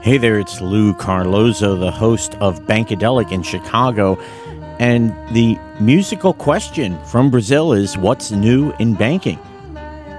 Hey 0.00 0.16
there, 0.16 0.38
it's 0.38 0.60
Lou 0.60 0.94
Carlozo, 0.94 1.74
the 1.74 1.90
host 1.90 2.36
of 2.36 2.60
Bankadelic 2.66 3.32
in 3.32 3.42
Chicago. 3.42 4.14
And 4.78 5.12
the 5.34 5.58
musical 5.80 6.32
question 6.32 6.96
from 7.04 7.28
Brazil 7.28 7.72
is 7.72 7.98
what's 7.98 8.30
new 8.30 8.72
in 8.78 8.94
banking? 8.94 9.40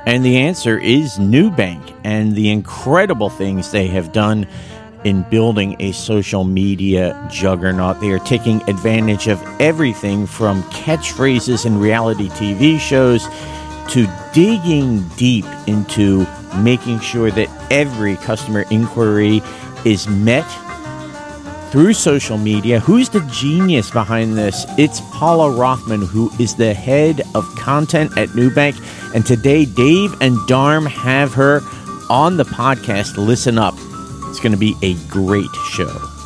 And 0.06 0.26
the 0.26 0.36
answer 0.36 0.78
is 0.78 1.18
Nubank 1.18 1.96
and 2.04 2.36
the 2.36 2.52
incredible 2.52 3.30
things 3.30 3.72
they 3.72 3.88
have 3.88 4.12
done 4.12 4.46
in 5.06 5.24
building 5.30 5.78
a 5.80 5.94
social 5.94 6.44
media 6.44 7.26
juggernaut. 7.32 8.02
They 8.02 8.12
are 8.12 8.20
taking 8.20 8.62
advantage 8.70 9.30
of 9.30 9.42
everything 9.62 10.28
from 10.28 10.62
catchphrases 10.64 11.66
in 11.66 11.80
reality 11.80 12.28
TV 12.28 12.78
shows 12.78 13.24
to 13.94 14.08
digging 14.34 15.08
deep 15.16 15.46
into 15.68 16.26
making 16.58 17.00
sure 17.00 17.32
that 17.32 17.50
every 17.72 18.16
customer 18.18 18.66
inquiry 18.70 19.42
is 19.86 20.08
met 20.08 20.46
through 21.72 21.94
social 21.94 22.38
media. 22.38 22.80
Who's 22.80 23.10
the 23.10 23.22
genius 23.32 23.92
behind 23.92 24.38
this? 24.38 24.66
It's 24.78 25.02
Paula 25.12 25.52
Rothman, 25.52 26.02
who 26.02 26.32
is 26.40 26.56
the 26.56 26.74
head 26.74 27.22
of 27.36 27.46
content 27.56 28.18
at 28.18 28.30
Nubank. 28.30 28.76
And 29.14 29.26
today, 29.26 29.66
Dave 29.66 30.20
and 30.22 30.36
Dharm 30.48 30.88
have 30.88 31.34
her 31.34 31.62
on 32.10 32.38
the 32.38 32.46
podcast. 32.46 33.18
Listen 33.18 33.58
up. 33.58 33.76
It's 34.30 34.40
going 34.40 34.52
to 34.52 34.58
be 34.58 34.76
a 34.82 34.96
great 35.10 35.54
show. 35.68 36.19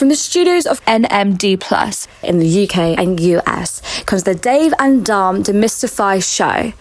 From 0.00 0.08
the 0.08 0.16
studios 0.16 0.64
of 0.64 0.82
NMD 0.86 1.60
Plus 1.60 2.08
in 2.22 2.38
the 2.38 2.64
UK 2.64 2.98
and 2.98 3.20
US 3.20 3.82
comes 4.06 4.22
the 4.22 4.34
Dave 4.34 4.72
and 4.78 5.04
Dharm 5.04 5.44
Demystify 5.44 6.24
Show. 6.24 6.72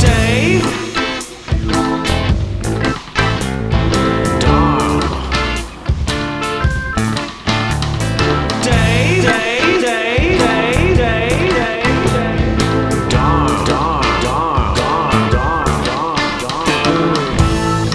Dave. 0.00 0.80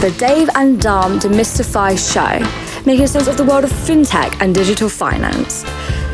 The 0.06 0.12
Dave 0.20 0.50
and 0.54 0.80
Dharm 0.80 1.20
Demystify 1.20 1.98
Show, 1.98 2.65
making 2.86 3.08
sense 3.08 3.28
of 3.28 3.38
the 3.38 3.44
world 3.44 3.64
of 3.64 3.72
fintech 3.72 4.40
and 4.42 4.54
digital 4.54 4.88
finance. 4.88 5.66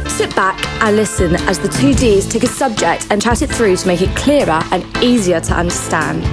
Sit 0.08 0.34
back 0.36 0.64
and 0.82 0.96
listen 0.96 1.36
as 1.48 1.60
the 1.60 1.68
two 1.68 1.94
Ds 1.94 2.28
take 2.28 2.44
a 2.44 2.48
subject 2.48 3.08
and 3.10 3.22
chat 3.22 3.42
it 3.42 3.50
through 3.50 3.76
to 3.78 3.88
make 3.88 4.02
it 4.02 4.16
clearer 4.16 4.62
and 4.72 4.86
easier 5.04 5.40
to 5.42 5.54
understand. 5.54 6.24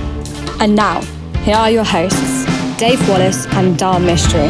And 0.60 0.76
now, 0.76 1.00
here 1.42 1.56
are 1.56 1.70
your 1.70 1.84
hosts, 1.84 2.44
Dave 2.76 3.06
Wallace 3.08 3.46
and 3.46 3.76
Dharm 3.76 4.04
Mistry. 4.04 4.48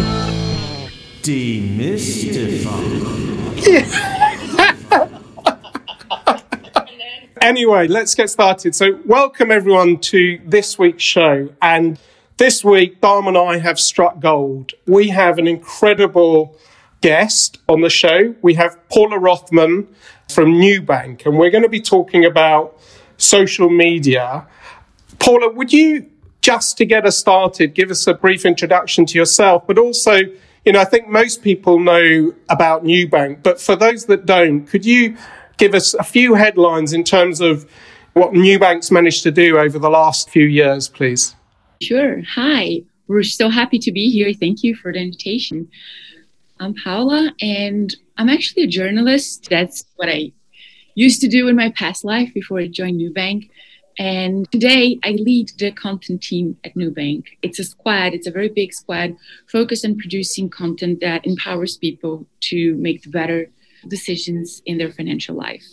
Anyway, 7.40 7.86
let's 7.86 8.14
get 8.14 8.28
started. 8.30 8.74
So, 8.74 8.98
welcome 9.04 9.50
everyone 9.50 9.98
to 9.98 10.40
this 10.44 10.78
week's 10.78 11.02
show. 11.02 11.48
And 11.62 11.98
this 12.38 12.64
week, 12.64 13.00
Dharm 13.00 13.26
and 13.26 13.36
I 13.36 13.58
have 13.58 13.78
struck 13.78 14.20
gold. 14.20 14.72
We 14.86 15.08
have 15.08 15.38
an 15.38 15.46
incredible 15.46 16.56
guest 17.00 17.58
on 17.68 17.80
the 17.80 17.90
show. 17.90 18.34
We 18.42 18.54
have 18.54 18.78
Paula 18.88 19.18
Rothman 19.18 19.88
from 20.30 20.52
Nubank, 20.54 21.26
and 21.26 21.36
we're 21.36 21.50
going 21.50 21.64
to 21.64 21.68
be 21.68 21.80
talking 21.80 22.24
about 22.24 22.78
social 23.16 23.68
media. 23.68 24.46
Paula, 25.18 25.52
would 25.52 25.72
you 25.72 26.06
just 26.40 26.78
to 26.78 26.86
get 26.86 27.04
us 27.04 27.18
started, 27.18 27.74
give 27.74 27.90
us 27.90 28.06
a 28.06 28.14
brief 28.14 28.46
introduction 28.46 29.04
to 29.06 29.18
yourself, 29.18 29.66
but 29.66 29.76
also, 29.76 30.14
you 30.64 30.72
know, 30.72 30.80
I 30.80 30.84
think 30.84 31.08
most 31.08 31.42
people 31.42 31.80
know 31.80 32.34
about 32.48 32.84
Nubank, 32.84 33.42
but 33.42 33.60
for 33.60 33.74
those 33.74 34.06
that 34.06 34.26
don't, 34.26 34.64
could 34.64 34.86
you 34.86 35.16
give 35.56 35.74
us 35.74 35.94
a 35.94 36.04
few 36.04 36.34
headlines 36.34 36.92
in 36.92 37.02
terms 37.02 37.40
of 37.40 37.68
what 38.12 38.32
Nubank's 38.32 38.92
managed 38.92 39.24
to 39.24 39.32
do 39.32 39.58
over 39.58 39.78
the 39.78 39.90
last 39.90 40.30
few 40.30 40.44
years, 40.44 40.88
please? 40.88 41.34
Sure. 41.80 42.22
Hi. 42.34 42.82
We're 43.06 43.22
so 43.22 43.48
happy 43.48 43.78
to 43.78 43.92
be 43.92 44.10
here. 44.10 44.32
Thank 44.34 44.64
you 44.64 44.74
for 44.74 44.92
the 44.92 44.98
invitation. 44.98 45.68
I'm 46.58 46.74
Paula, 46.74 47.32
and 47.40 47.94
I'm 48.16 48.28
actually 48.28 48.64
a 48.64 48.66
journalist. 48.66 49.46
That's 49.48 49.84
what 49.94 50.08
I 50.08 50.32
used 50.96 51.20
to 51.20 51.28
do 51.28 51.46
in 51.46 51.54
my 51.54 51.70
past 51.70 52.04
life 52.04 52.34
before 52.34 52.58
I 52.58 52.66
joined 52.66 53.00
Nubank. 53.00 53.48
And 53.96 54.50
today 54.50 54.98
I 55.04 55.10
lead 55.12 55.52
the 55.56 55.70
content 55.70 56.20
team 56.20 56.56
at 56.64 56.74
Nubank. 56.74 57.26
It's 57.42 57.60
a 57.60 57.64
squad, 57.64 58.12
it's 58.12 58.26
a 58.26 58.32
very 58.32 58.48
big 58.48 58.72
squad 58.74 59.16
focused 59.46 59.84
on 59.84 59.98
producing 59.98 60.50
content 60.50 61.00
that 61.00 61.26
empowers 61.26 61.76
people 61.76 62.26
to 62.50 62.74
make 62.74 63.08
better 63.10 63.50
decisions 63.86 64.62
in 64.66 64.78
their 64.78 64.90
financial 64.90 65.36
life. 65.36 65.64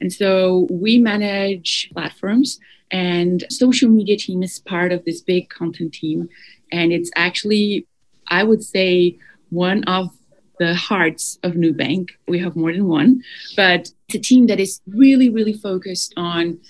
And 0.00 0.12
so 0.12 0.66
we 0.70 0.98
manage 0.98 1.90
platforms 1.92 2.58
and 2.90 3.44
social 3.50 3.88
media 3.88 4.16
team 4.16 4.42
is 4.42 4.58
part 4.58 4.92
of 4.92 5.04
this 5.04 5.20
big 5.20 5.48
content 5.48 5.94
team. 5.94 6.28
And 6.72 6.92
it's 6.92 7.10
actually, 7.16 7.86
I 8.28 8.42
would 8.42 8.62
say, 8.62 9.18
one 9.50 9.84
of 9.84 10.10
the 10.58 10.74
hearts 10.74 11.38
of 11.42 11.52
Nubank. 11.52 12.10
We 12.28 12.38
have 12.40 12.54
more 12.54 12.72
than 12.72 12.86
one, 12.86 13.22
but 13.56 13.90
it's 14.08 14.14
a 14.14 14.18
team 14.18 14.46
that 14.48 14.60
is 14.60 14.80
really, 14.86 15.30
really 15.30 15.54
focused 15.54 16.12
on 16.16 16.60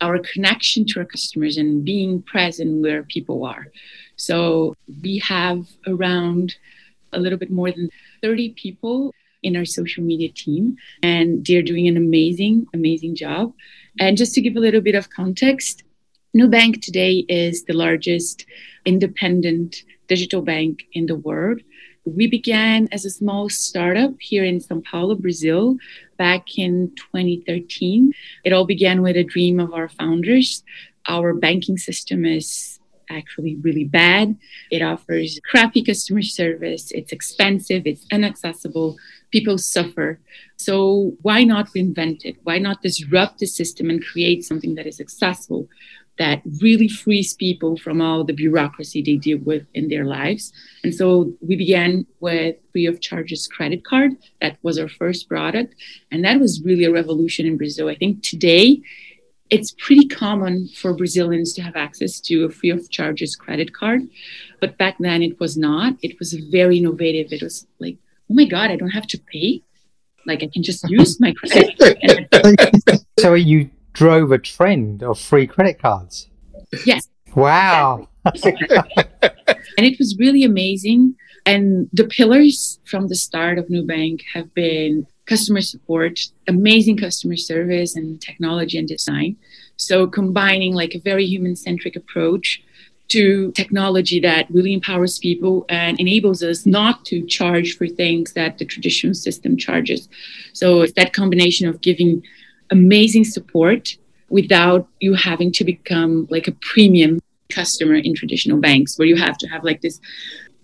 our 0.00 0.18
connection 0.18 0.84
to 0.86 1.00
our 1.00 1.06
customers 1.06 1.56
and 1.56 1.84
being 1.84 2.22
present 2.22 2.82
where 2.82 3.04
people 3.04 3.44
are. 3.44 3.68
So 4.16 4.74
we 5.02 5.18
have 5.18 5.66
around 5.86 6.56
a 7.12 7.20
little 7.20 7.38
bit 7.38 7.50
more 7.50 7.70
than 7.70 7.88
30 8.20 8.50
people 8.50 9.14
in 9.46 9.56
our 9.56 9.64
social 9.64 10.02
media 10.02 10.30
team, 10.44 10.76
and 11.02 11.46
they're 11.46 11.62
doing 11.62 11.86
an 11.86 11.96
amazing, 11.96 12.66
amazing 12.74 13.14
job. 13.14 13.54
And 14.00 14.16
just 14.16 14.34
to 14.34 14.40
give 14.40 14.56
a 14.56 14.60
little 14.66 14.80
bit 14.80 14.96
of 14.96 15.10
context, 15.10 15.84
Nubank 16.36 16.82
today 16.82 17.24
is 17.28 17.64
the 17.64 17.72
largest 17.72 18.44
independent 18.84 19.84
digital 20.08 20.42
bank 20.42 20.82
in 20.92 21.06
the 21.06 21.14
world. 21.14 21.60
We 22.04 22.26
began 22.26 22.88
as 22.92 23.04
a 23.04 23.10
small 23.10 23.48
startup 23.48 24.12
here 24.20 24.44
in 24.44 24.60
Sao 24.60 24.82
Paulo, 24.90 25.14
Brazil, 25.14 25.76
back 26.18 26.58
in 26.58 26.92
2013. 26.96 28.12
It 28.44 28.52
all 28.52 28.66
began 28.66 29.02
with 29.02 29.16
a 29.16 29.24
dream 29.24 29.58
of 29.60 29.72
our 29.72 29.88
founders. 29.88 30.62
Our 31.08 31.34
banking 31.34 31.78
system 31.78 32.24
is 32.24 32.78
actually 33.10 33.56
really 33.56 33.84
bad. 33.84 34.36
It 34.70 34.82
offers 34.82 35.40
crappy 35.50 35.82
customer 35.82 36.22
service, 36.22 36.90
it's 36.90 37.12
expensive, 37.12 37.82
it's 37.86 38.06
inaccessible, 38.10 38.96
people 39.36 39.58
suffer. 39.58 40.08
So, 40.66 40.76
why 41.26 41.38
not 41.52 41.72
reinvent 41.74 42.18
it? 42.28 42.36
Why 42.48 42.58
not 42.66 42.82
disrupt 42.82 43.34
the 43.38 43.46
system 43.60 43.90
and 43.90 44.08
create 44.10 44.40
something 44.44 44.74
that 44.76 44.86
is 44.90 44.96
successful, 45.04 45.60
That 46.24 46.40
really 46.66 46.90
frees 47.02 47.30
people 47.46 47.72
from 47.84 47.96
all 48.06 48.20
the 48.24 48.38
bureaucracy 48.44 49.00
they 49.02 49.18
deal 49.28 49.40
with 49.50 49.64
in 49.78 49.84
their 49.88 50.06
lives. 50.18 50.44
And 50.82 50.92
so 50.98 51.06
we 51.48 51.54
began 51.64 51.90
with 52.26 52.56
free 52.72 52.86
of 52.92 52.96
charges 53.08 53.42
credit 53.56 53.80
card. 53.90 54.10
That 54.40 54.54
was 54.66 54.76
our 54.78 54.88
first 55.00 55.22
product. 55.34 55.70
And 56.10 56.20
that 56.24 56.38
was 56.44 56.62
really 56.68 56.86
a 56.86 56.96
revolution 57.00 57.44
in 57.50 57.56
Brazil. 57.62 57.86
I 57.94 57.96
think 58.02 58.14
today 58.32 58.66
it's 59.54 59.72
pretty 59.86 60.06
common 60.24 60.54
for 60.80 60.90
Brazilians 61.02 61.50
to 61.54 61.62
have 61.66 61.76
access 61.88 62.12
to 62.28 62.34
a 62.46 62.50
free 62.58 62.72
of 62.76 62.90
charges 62.98 63.32
credit 63.44 63.70
card. 63.80 64.00
But 64.62 64.78
back 64.82 64.96
then 65.06 65.20
it 65.28 65.38
was 65.42 65.54
not. 65.68 65.92
It 66.06 66.18
was 66.18 66.30
very 66.58 66.76
innovative. 66.82 67.28
It 67.36 67.42
was 67.42 67.56
like, 67.84 67.98
oh 68.30 68.34
my 68.34 68.44
God, 68.44 68.70
I 68.70 68.76
don't 68.76 68.90
have 68.90 69.06
to 69.08 69.18
pay. 69.32 69.62
Like 70.26 70.42
I 70.42 70.48
can 70.52 70.62
just 70.62 70.88
use 70.88 71.20
my 71.20 71.32
credit 71.32 71.78
card. 71.78 73.00
so 73.18 73.34
you 73.34 73.70
drove 73.92 74.32
a 74.32 74.38
trend 74.38 75.02
of 75.02 75.18
free 75.18 75.46
credit 75.46 75.80
cards. 75.80 76.28
yes. 76.84 77.08
Wow. 77.34 78.08
And 78.24 79.86
it 79.86 79.98
was 79.98 80.16
really 80.18 80.42
amazing. 80.42 81.14
And 81.44 81.88
the 81.92 82.04
pillars 82.04 82.80
from 82.84 83.08
the 83.08 83.14
start 83.14 83.58
of 83.58 83.66
Nubank 83.66 84.22
have 84.34 84.52
been 84.54 85.06
customer 85.26 85.60
support, 85.60 86.18
amazing 86.48 86.96
customer 86.96 87.36
service, 87.36 87.94
and 87.94 88.20
technology 88.20 88.78
and 88.78 88.88
design. 88.88 89.36
So 89.76 90.06
combining 90.06 90.74
like 90.74 90.94
a 90.94 91.00
very 91.00 91.24
human 91.24 91.54
centric 91.54 91.94
approach 91.94 92.62
to 93.08 93.52
technology 93.52 94.20
that 94.20 94.50
really 94.50 94.72
empowers 94.72 95.18
people 95.18 95.64
and 95.68 95.98
enables 96.00 96.42
us 96.42 96.66
not 96.66 97.04
to 97.04 97.24
charge 97.26 97.76
for 97.76 97.86
things 97.86 98.32
that 98.32 98.58
the 98.58 98.64
traditional 98.64 99.14
system 99.14 99.56
charges. 99.56 100.08
So 100.52 100.82
it's 100.82 100.92
that 100.94 101.12
combination 101.12 101.68
of 101.68 101.80
giving 101.80 102.22
amazing 102.70 103.24
support 103.24 103.96
without 104.28 104.88
you 105.00 105.14
having 105.14 105.52
to 105.52 105.64
become 105.64 106.26
like 106.30 106.48
a 106.48 106.52
premium 106.52 107.20
customer 107.48 107.94
in 107.94 108.14
traditional 108.14 108.58
banks 108.58 108.98
where 108.98 109.06
you 109.06 109.16
have 109.16 109.38
to 109.38 109.46
have 109.46 109.62
like 109.62 109.80
this 109.80 110.00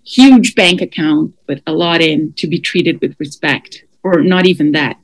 huge 0.05 0.53
bank 0.53 0.81
account 0.81 1.33
with 1.47 1.61
a 1.65 1.71
lot 1.71 2.01
in 2.01 2.33
to 2.33 2.45
be 2.45 2.59
treated 2.59 2.99
with 2.99 3.15
respect 3.19 3.85
or 4.03 4.21
not 4.21 4.45
even 4.45 4.73
that 4.73 4.97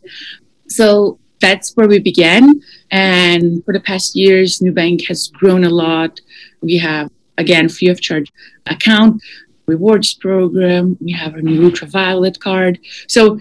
so 0.67 1.17
that's 1.39 1.75
where 1.75 1.87
we 1.87 1.99
began. 1.99 2.61
And 2.91 3.63
for 3.65 3.73
the 3.73 3.79
past 3.79 4.15
years, 4.15 4.59
Nubank 4.59 5.07
has 5.07 5.27
grown 5.27 5.63
a 5.63 5.69
lot. 5.69 6.19
We 6.61 6.77
have, 6.77 7.09
again, 7.39 7.69
free 7.69 7.89
of 7.89 7.99
charge 7.99 8.31
account, 8.67 9.21
rewards 9.65 10.13
program. 10.13 10.97
We 10.99 11.11
have 11.13 11.35
a 11.35 11.41
new 11.41 11.65
ultraviolet 11.65 12.39
card. 12.39 12.79
So 13.07 13.39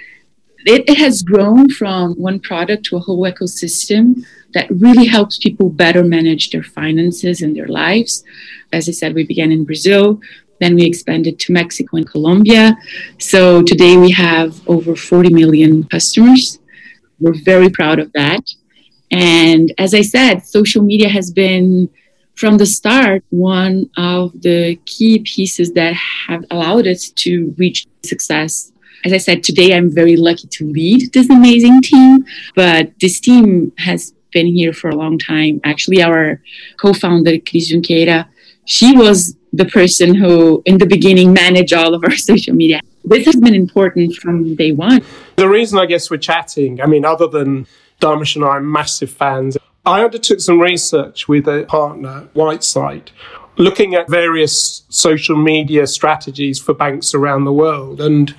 it, 0.65 0.89
it 0.89 0.99
has 0.99 1.23
grown 1.23 1.69
from 1.71 2.15
one 2.15 2.41
product 2.41 2.85
to 2.87 2.97
a 2.97 3.00
whole 3.00 3.23
ecosystem 3.23 4.25
that 4.55 4.71
really 4.71 5.06
helps 5.06 5.39
people 5.39 5.69
better 5.69 6.03
manage 6.03 6.50
their 6.50 6.62
finances 6.62 7.43
and 7.43 7.55
their 7.55 7.69
lives. 7.69 8.25
As 8.73 8.89
I 8.89 8.93
said, 8.93 9.15
we 9.15 9.25
began 9.25 9.53
in 9.53 9.65
Brazil. 9.65 10.21
Then 10.61 10.75
we 10.75 10.85
expanded 10.85 11.39
to 11.41 11.53
Mexico 11.53 11.99
and 11.99 12.11
Colombia. 12.11 12.77
So 13.19 13.62
today 13.62 13.97
we 13.97 14.11
have 14.12 14.50
over 14.69 14.97
40 14.97 15.33
million 15.33 15.85
customers. 15.85 16.59
We're 17.21 17.41
very 17.53 17.71
proud 17.71 17.99
of 17.99 18.12
that. 18.12 18.45
And 19.11 19.73
as 19.79 19.95
I 19.95 20.03
said, 20.03 20.47
social 20.47 20.83
media 20.83 21.09
has 21.09 21.31
been 21.31 21.89
from 22.38 22.56
the 22.56 22.67
start 22.67 23.25
one 23.31 23.90
of 23.96 24.31
the 24.43 24.76
key 24.87 25.19
pieces 25.19 25.73
that 25.73 25.93
have 25.94 26.44
allowed 26.52 26.87
us 26.87 27.11
to 27.11 27.52
reach 27.58 27.87
success. 28.05 28.73
As 29.05 29.12
I 29.12 29.17
said, 29.17 29.43
today 29.43 29.75
I'm 29.75 29.93
very 29.93 30.17
lucky 30.17 30.46
to 30.46 30.70
lead 30.70 31.12
this 31.12 31.29
amazing 31.31 31.81
team, 31.82 32.25
but 32.55 32.93
this 33.00 33.19
team 33.19 33.73
has 33.79 34.14
been 34.32 34.46
here 34.46 34.73
for 34.73 34.88
a 34.88 34.94
long 34.94 35.19
time. 35.19 35.61
Actually, 35.64 36.00
our 36.00 36.40
co 36.81 36.93
founder, 36.93 37.38
Cris 37.38 37.73
Junqueira, 37.73 38.29
she 38.67 38.96
was 38.96 39.37
the 39.52 39.64
person 39.64 40.14
who, 40.14 40.62
in 40.64 40.79
the 40.79 40.87
beginning, 40.87 41.32
managed 41.32 41.73
all 41.73 41.93
of 41.94 42.05
our 42.05 42.17
social 42.31 42.55
media. 42.55 42.81
This 43.05 43.25
has 43.26 43.37
been 43.37 43.55
important 43.55 44.14
from 44.14 44.55
day 44.55 44.73
one. 44.73 45.02
The 45.37 45.49
reason 45.49 45.79
I 45.79 45.87
guess 45.87 46.11
we're 46.11 46.19
chatting, 46.19 46.81
I 46.81 46.87
mean, 46.87 47.05
other 47.05 47.26
than 47.26 47.67
Dharmesh 48.00 48.37
and 48.37 48.44
I 48.44 48.49
are 48.49 48.61
massive 48.61 49.11
fans, 49.11 49.56
I 49.88 50.05
undertook 50.05 50.40
some 50.40 50.61
research 50.61 51.29
with 51.29 51.49
a 51.49 51.64
partner, 51.64 52.29
Whiteside, 52.35 53.11
looking 53.56 53.94
at 53.94 54.11
various 54.11 54.82
social 54.90 55.35
media 55.35 55.87
strategies 55.87 56.61
for 56.61 56.75
banks 56.75 57.14
around 57.14 57.44
the 57.44 57.55
world. 57.55 57.99
And 57.99 58.35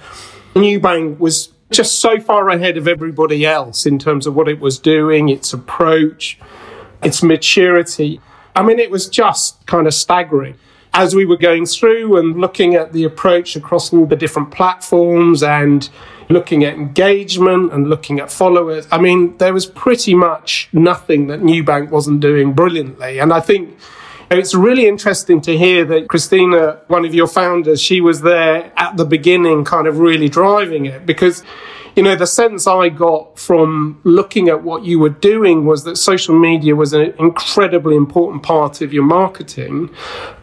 Nubank 0.53 1.17
was 1.17 1.51
just 1.71 1.97
so 1.99 2.19
far 2.19 2.49
ahead 2.49 2.77
of 2.77 2.87
everybody 2.87 3.47
else 3.47 3.87
in 3.87 3.97
terms 3.97 4.27
of 4.27 4.35
what 4.35 4.47
it 4.47 4.59
was 4.59 4.77
doing, 4.77 5.29
its 5.29 5.51
approach, 5.51 6.37
its 7.01 7.23
maturity. 7.23 8.21
I 8.55 8.61
mean, 8.61 8.77
it 8.77 8.91
was 8.91 9.09
just 9.09 9.65
kind 9.65 9.87
of 9.87 9.95
staggering. 9.95 10.55
As 10.93 11.15
we 11.15 11.25
were 11.25 11.37
going 11.37 11.65
through 11.65 12.17
and 12.17 12.39
looking 12.39 12.75
at 12.75 12.93
the 12.93 13.05
approach 13.05 13.55
across 13.55 13.91
all 13.91 14.05
the 14.05 14.15
different 14.15 14.51
platforms 14.51 15.41
and 15.41 15.89
looking 16.29 16.63
at 16.63 16.75
engagement 16.75 17.73
and 17.73 17.89
looking 17.89 18.19
at 18.19 18.31
followers, 18.31 18.87
I 18.91 18.99
mean, 18.99 19.37
there 19.37 19.53
was 19.53 19.65
pretty 19.65 20.13
much 20.13 20.69
nothing 20.71 21.27
that 21.27 21.41
Nubank 21.41 21.89
wasn't 21.89 22.19
doing 22.19 22.53
brilliantly. 22.53 23.19
And 23.19 23.33
I 23.33 23.39
think 23.39 23.77
it's 24.29 24.53
really 24.53 24.87
interesting 24.87 25.41
to 25.41 25.57
hear 25.57 25.83
that 25.85 26.07
Christina, 26.07 26.81
one 26.87 27.03
of 27.03 27.15
your 27.15 27.27
founders, 27.27 27.81
she 27.81 27.99
was 27.99 28.21
there 28.21 28.71
at 28.77 28.95
the 28.95 29.05
beginning, 29.05 29.65
kind 29.65 29.87
of 29.87 29.99
really 29.99 30.29
driving 30.29 30.85
it 30.85 31.05
because 31.05 31.43
you 31.95 32.03
know, 32.03 32.15
the 32.15 32.27
sense 32.27 32.65
I 32.65 32.87
got 32.87 33.37
from 33.37 33.99
looking 34.05 34.47
at 34.47 34.63
what 34.63 34.85
you 34.85 34.99
were 34.99 35.09
doing 35.09 35.65
was 35.65 35.83
that 35.83 35.97
social 35.97 36.37
media 36.37 36.73
was 36.75 36.93
an 36.93 37.13
incredibly 37.19 37.97
important 37.97 38.41
part 38.41 38.81
of 38.81 38.93
your 38.93 39.03
marketing 39.03 39.89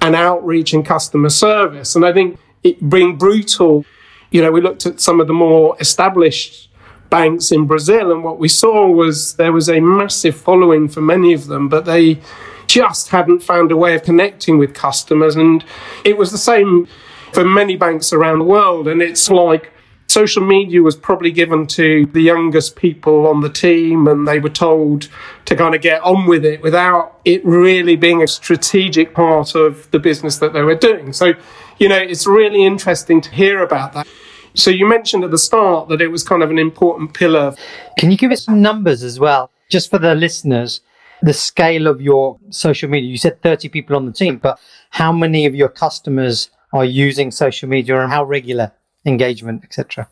and 0.02 0.14
outreach 0.14 0.74
and 0.74 0.84
customer 0.84 1.30
service. 1.30 1.96
And 1.96 2.04
I 2.04 2.12
think 2.12 2.38
it 2.62 2.90
being 2.90 3.16
brutal, 3.16 3.86
you 4.31 4.43
know, 4.43 4.50
we 4.50 4.61
looked 4.61 4.87
at 4.87 5.00
some 5.00 5.20
of 5.20 5.26
the 5.26 5.32
more 5.32 5.76
established 5.81 6.69
banks 7.11 7.52
in 7.52 7.67
Brazil, 7.67 8.12
and 8.12 8.25
what 8.25 8.38
we 8.38 8.49
saw 8.49 8.88
was 8.88 9.34
there 9.34 9.52
was 9.52 9.69
a 9.69 9.81
massive 9.81 10.37
following 10.37 10.88
for 10.88 11.00
many 11.00 11.32
of 11.32 11.46
them, 11.46 11.69
but 11.69 11.84
they 11.84 12.20
just 12.67 13.08
hadn't 13.11 13.40
found 13.40 13.70
a 13.70 13.76
way 13.76 13.94
of 13.94 14.02
connecting 14.02 14.58
with 14.58 14.75
customers. 14.75 15.37
And 15.37 15.64
it 16.05 16.19
was 16.19 16.32
the 16.32 16.38
same 16.38 16.88
for 17.32 17.44
many 17.44 17.76
banks 17.76 18.12
around 18.12 18.40
the 18.40 18.44
world. 18.44 18.88
And 18.88 19.00
it's 19.00 19.31
like, 19.31 19.73
social 20.08 20.44
media 20.44 20.81
was 20.81 20.96
probably 20.96 21.31
given 21.31 21.67
to 21.67 22.06
the 22.06 22.20
youngest 22.20 22.76
people 22.76 23.26
on 23.26 23.40
the 23.40 23.50
team 23.50 24.06
and 24.06 24.26
they 24.26 24.38
were 24.38 24.49
told 24.49 25.08
to 25.44 25.56
kind 25.56 25.75
of 25.75 25.81
get 25.81 26.00
on 26.02 26.26
with 26.26 26.44
it 26.44 26.62
without 26.62 27.20
it 27.25 27.44
really 27.44 27.96
being 27.96 28.23
a 28.23 28.26
strategic 28.26 29.12
part 29.14 29.55
of 29.55 29.90
the 29.90 29.99
business 29.99 30.38
that 30.38 30.52
they 30.52 30.62
were 30.62 30.75
doing. 30.75 31.12
So, 31.12 31.34
you 31.78 31.88
know, 31.88 31.96
it's 31.96 32.26
really 32.26 32.64
interesting 32.64 33.20
to 33.20 33.31
hear 33.31 33.62
about 33.62 33.93
that. 33.94 34.06
So 34.55 34.70
you 34.70 34.88
mentioned 34.88 35.25
at 35.25 35.31
the 35.31 35.38
start 35.38 35.88
that 35.88 36.00
it 36.00 36.08
was 36.08 36.23
kind 36.23 36.43
of 36.43 36.50
an 36.50 36.58
important 36.58 37.14
pillar. 37.14 37.55
Can 37.99 38.11
you 38.11 38.17
give 38.17 38.32
us 38.32 38.44
some 38.44 38.62
numbers 38.62 39.02
as 39.02 39.20
well, 39.20 39.50
just 39.70 39.90
for 39.90 39.99
the 39.99 40.14
listeners? 40.14 40.81
The 41.23 41.34
scale 41.34 41.87
of 41.87 42.00
your 42.00 42.38
social 42.50 42.88
media. 42.88 43.11
You 43.11 43.19
said 43.19 43.43
30 43.43 43.69
people 43.69 43.96
on 43.96 44.06
the 44.06 44.12
team, 44.12 44.38
but 44.38 44.58
how 44.90 45.12
many 45.12 45.46
of 45.46 45.55
your 45.55 45.69
customers 45.69 46.50
are 46.73 46.84
using 46.84 47.31
social 47.31 47.69
media 47.69 48.00
and 48.00 48.11
how 48.11 48.25
regular? 48.25 48.73
engagement, 49.06 49.64
etc.? 49.64 50.08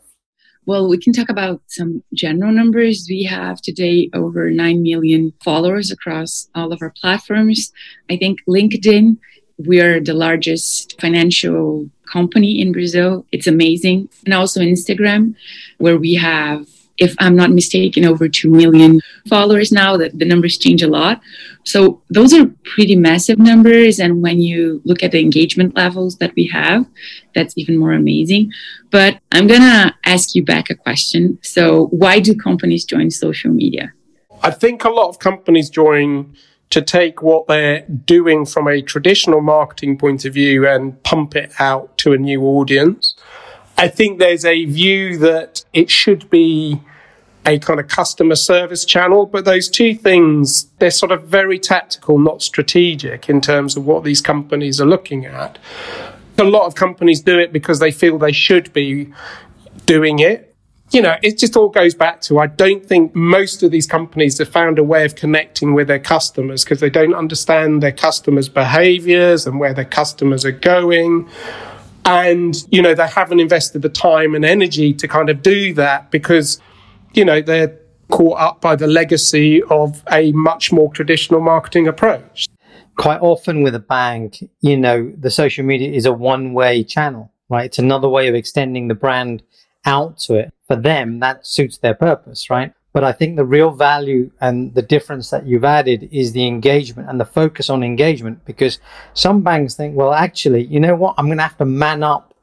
Well, 0.65 0.89
we 0.89 0.97
can 0.97 1.13
talk 1.13 1.29
about 1.29 1.61
some 1.67 2.03
general 2.13 2.51
numbers. 2.51 3.05
We 3.07 3.23
have 3.23 3.61
today 3.61 4.09
over 4.13 4.49
9 4.49 4.81
million 4.81 5.31
followers 5.43 5.91
across 5.91 6.49
all 6.55 6.73
of 6.73 6.81
our 6.81 6.91
platforms. 6.99 7.71
I 8.09 8.17
think 8.17 8.39
LinkedIn, 8.49 9.17
we 9.57 9.81
are 9.81 9.99
the 9.99 10.13
largest 10.13 10.99
financial 10.99 11.89
company 12.11 12.61
in 12.61 12.71
Brazil. 12.71 13.25
It's 13.31 13.47
amazing. 13.47 14.09
And 14.25 14.33
also 14.33 14.61
Instagram, 14.61 15.35
where 15.77 15.97
we 15.97 16.15
have 16.15 16.67
if 16.97 17.15
I'm 17.19 17.35
not 17.35 17.51
mistaken, 17.51 18.05
over 18.05 18.29
2 18.29 18.49
million 18.49 19.01
followers 19.27 19.71
now. 19.71 19.97
That 19.97 20.17
the 20.17 20.25
numbers 20.25 20.57
change 20.57 20.81
a 20.81 20.87
lot. 20.87 21.21
So 21.63 22.01
those 22.09 22.33
are 22.33 22.45
pretty 22.63 22.95
massive 22.95 23.37
numbers. 23.37 23.99
And 23.99 24.21
when 24.21 24.39
you 24.39 24.81
look 24.85 25.03
at 25.03 25.11
the 25.11 25.19
engagement 25.19 25.75
levels 25.75 26.17
that 26.17 26.33
we 26.35 26.47
have, 26.47 26.85
that's 27.33 27.57
even 27.57 27.77
more 27.77 27.93
amazing. 27.93 28.51
But 28.91 29.19
I'm 29.31 29.47
going 29.47 29.61
to 29.61 29.93
ask 30.05 30.35
you 30.35 30.45
back 30.45 30.69
a 30.69 30.75
question. 30.75 31.37
So, 31.41 31.87
why 31.87 32.19
do 32.19 32.35
companies 32.35 32.85
join 32.85 33.11
social 33.11 33.51
media? 33.51 33.91
I 34.41 34.51
think 34.51 34.83
a 34.83 34.89
lot 34.89 35.09
of 35.09 35.19
companies 35.19 35.69
join 35.69 36.35
to 36.69 36.81
take 36.81 37.21
what 37.21 37.47
they're 37.47 37.81
doing 37.81 38.45
from 38.45 38.67
a 38.67 38.81
traditional 38.81 39.41
marketing 39.41 39.97
point 39.97 40.25
of 40.25 40.33
view 40.33 40.67
and 40.67 41.01
pump 41.03 41.35
it 41.35 41.51
out 41.59 41.97
to 41.99 42.13
a 42.13 42.17
new 42.17 42.41
audience. 42.43 43.15
I 43.77 43.87
think 43.87 44.19
there's 44.19 44.45
a 44.45 44.65
view 44.65 45.17
that 45.19 45.63
it 45.73 45.89
should 45.89 46.29
be 46.29 46.81
a 47.45 47.59
kind 47.59 47.79
of 47.79 47.87
customer 47.87 48.35
service 48.35 48.85
channel, 48.85 49.25
but 49.25 49.45
those 49.45 49.69
two 49.69 49.93
things, 49.93 50.65
they're 50.79 50.89
sort 50.89 51.11
of 51.11 51.25
very 51.25 51.59
tactical, 51.59 52.17
not 52.17 52.41
strategic 52.41 53.29
in 53.29 53.39
terms 53.39 53.77
of 53.77 53.85
what 53.85 54.03
these 54.03 54.21
companies 54.21 54.81
are 54.81 54.85
looking 54.85 55.25
at. 55.25 55.59
A 56.37 56.43
lot 56.43 56.65
of 56.65 56.75
companies 56.75 57.21
do 57.21 57.37
it 57.37 57.53
because 57.53 57.79
they 57.79 57.91
feel 57.91 58.17
they 58.17 58.31
should 58.31 58.73
be 58.73 59.13
doing 59.85 60.19
it. 60.19 60.54
You 60.91 61.01
know, 61.01 61.15
it 61.23 61.37
just 61.37 61.57
all 61.57 61.69
goes 61.69 61.95
back 61.95 62.21
to 62.21 62.39
I 62.39 62.47
don't 62.47 62.85
think 62.85 63.15
most 63.15 63.63
of 63.63 63.71
these 63.71 63.87
companies 63.87 64.37
have 64.37 64.49
found 64.49 64.77
a 64.77 64.83
way 64.83 65.03
of 65.03 65.15
connecting 65.15 65.73
with 65.73 65.87
their 65.87 65.99
customers 65.99 66.63
because 66.63 66.79
they 66.79 66.91
don't 66.91 67.15
understand 67.15 67.81
their 67.81 67.91
customers' 67.91 68.49
behaviors 68.49 69.47
and 69.47 69.59
where 69.59 69.73
their 69.73 69.85
customers 69.85 70.45
are 70.45 70.51
going 70.51 71.27
and, 72.05 72.55
you 72.69 72.83
know, 72.83 72.93
they 72.93 73.07
haven't 73.07 73.39
invested 73.39 73.81
the 73.81 73.89
time 73.89 74.35
and 74.35 74.45
energy 74.45 74.93
to 74.93 75.07
kind 75.07 75.29
of 75.29 75.41
do 75.41 75.73
that 75.73 76.11
because, 76.11 76.61
you 77.13 77.25
know, 77.25 77.41
they're 77.41 77.79
caught 78.11 78.39
up 78.39 78.61
by 78.61 78.75
the 78.75 78.85
legacy 78.85 79.63
of 79.63 80.03
a 80.11 80.31
much 80.33 80.71
more 80.71 80.93
traditional 80.93 81.41
marketing 81.41 81.87
approach. 81.87 82.47
Quite 82.95 83.21
often 83.21 83.63
with 83.63 83.73
a 83.73 83.79
bank, 83.79 84.37
you 84.61 84.77
know, 84.77 85.11
the 85.17 85.31
social 85.31 85.65
media 85.65 85.91
is 85.91 86.05
a 86.05 86.13
one 86.13 86.53
way 86.53 86.83
channel, 86.83 87.31
right? 87.49 87.65
It's 87.65 87.79
another 87.79 88.07
way 88.07 88.27
of 88.27 88.35
extending 88.35 88.87
the 88.87 88.95
brand 88.95 89.41
out 89.83 90.19
to 90.19 90.35
it. 90.35 90.53
For 90.67 90.75
them, 90.75 91.19
that 91.19 91.45
suits 91.45 91.77
their 91.77 91.93
purpose, 91.93 92.49
right? 92.49 92.73
But 92.91 93.03
I 93.03 93.11
think 93.11 93.35
the 93.35 93.45
real 93.45 93.71
value 93.71 94.31
and 94.39 94.73
the 94.73 94.81
difference 94.81 95.29
that 95.29 95.45
you've 95.45 95.65
added 95.65 96.07
is 96.11 96.31
the 96.31 96.47
engagement 96.47 97.09
and 97.09 97.19
the 97.19 97.25
focus 97.25 97.69
on 97.69 97.83
engagement 97.83 98.45
because 98.45 98.79
some 99.13 99.41
banks 99.41 99.75
think, 99.75 99.97
well, 99.97 100.13
actually, 100.13 100.63
you 100.63 100.79
know 100.79 100.95
what? 100.95 101.15
I'm 101.17 101.25
going 101.25 101.37
to 101.37 101.43
have 101.43 101.57
to 101.57 101.65
man 101.65 102.03
up 102.03 102.33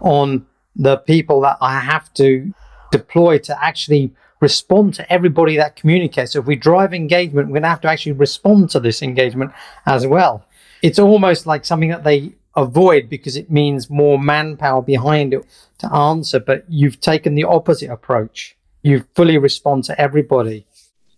on 0.00 0.46
the 0.76 0.98
people 0.98 1.40
that 1.40 1.56
I 1.60 1.80
have 1.80 2.12
to 2.14 2.52
deploy 2.92 3.38
to 3.38 3.64
actually 3.64 4.12
respond 4.40 4.92
to 4.94 5.10
everybody 5.10 5.56
that 5.56 5.74
communicates. 5.74 6.32
So 6.32 6.40
if 6.40 6.46
we 6.46 6.56
drive 6.56 6.92
engagement, 6.92 7.48
we're 7.48 7.54
going 7.54 7.62
to 7.62 7.68
have 7.68 7.80
to 7.80 7.88
actually 7.88 8.12
respond 8.12 8.68
to 8.70 8.80
this 8.80 9.02
engagement 9.02 9.52
as 9.86 10.06
well. 10.06 10.44
It's 10.82 10.98
almost 10.98 11.46
like 11.46 11.64
something 11.64 11.88
that 11.88 12.04
they 12.04 12.34
avoid 12.56 13.08
because 13.08 13.36
it 13.36 13.50
means 13.50 13.90
more 13.90 14.18
manpower 14.18 14.82
behind 14.82 15.34
it 15.34 15.44
to 15.78 15.92
answer, 15.92 16.38
but 16.38 16.64
you've 16.68 17.00
taken 17.00 17.34
the 17.34 17.44
opposite 17.44 17.90
approach 17.90 18.56
you 18.82 19.02
fully 19.14 19.38
respond 19.38 19.82
to 19.84 19.98
everybody. 19.98 20.66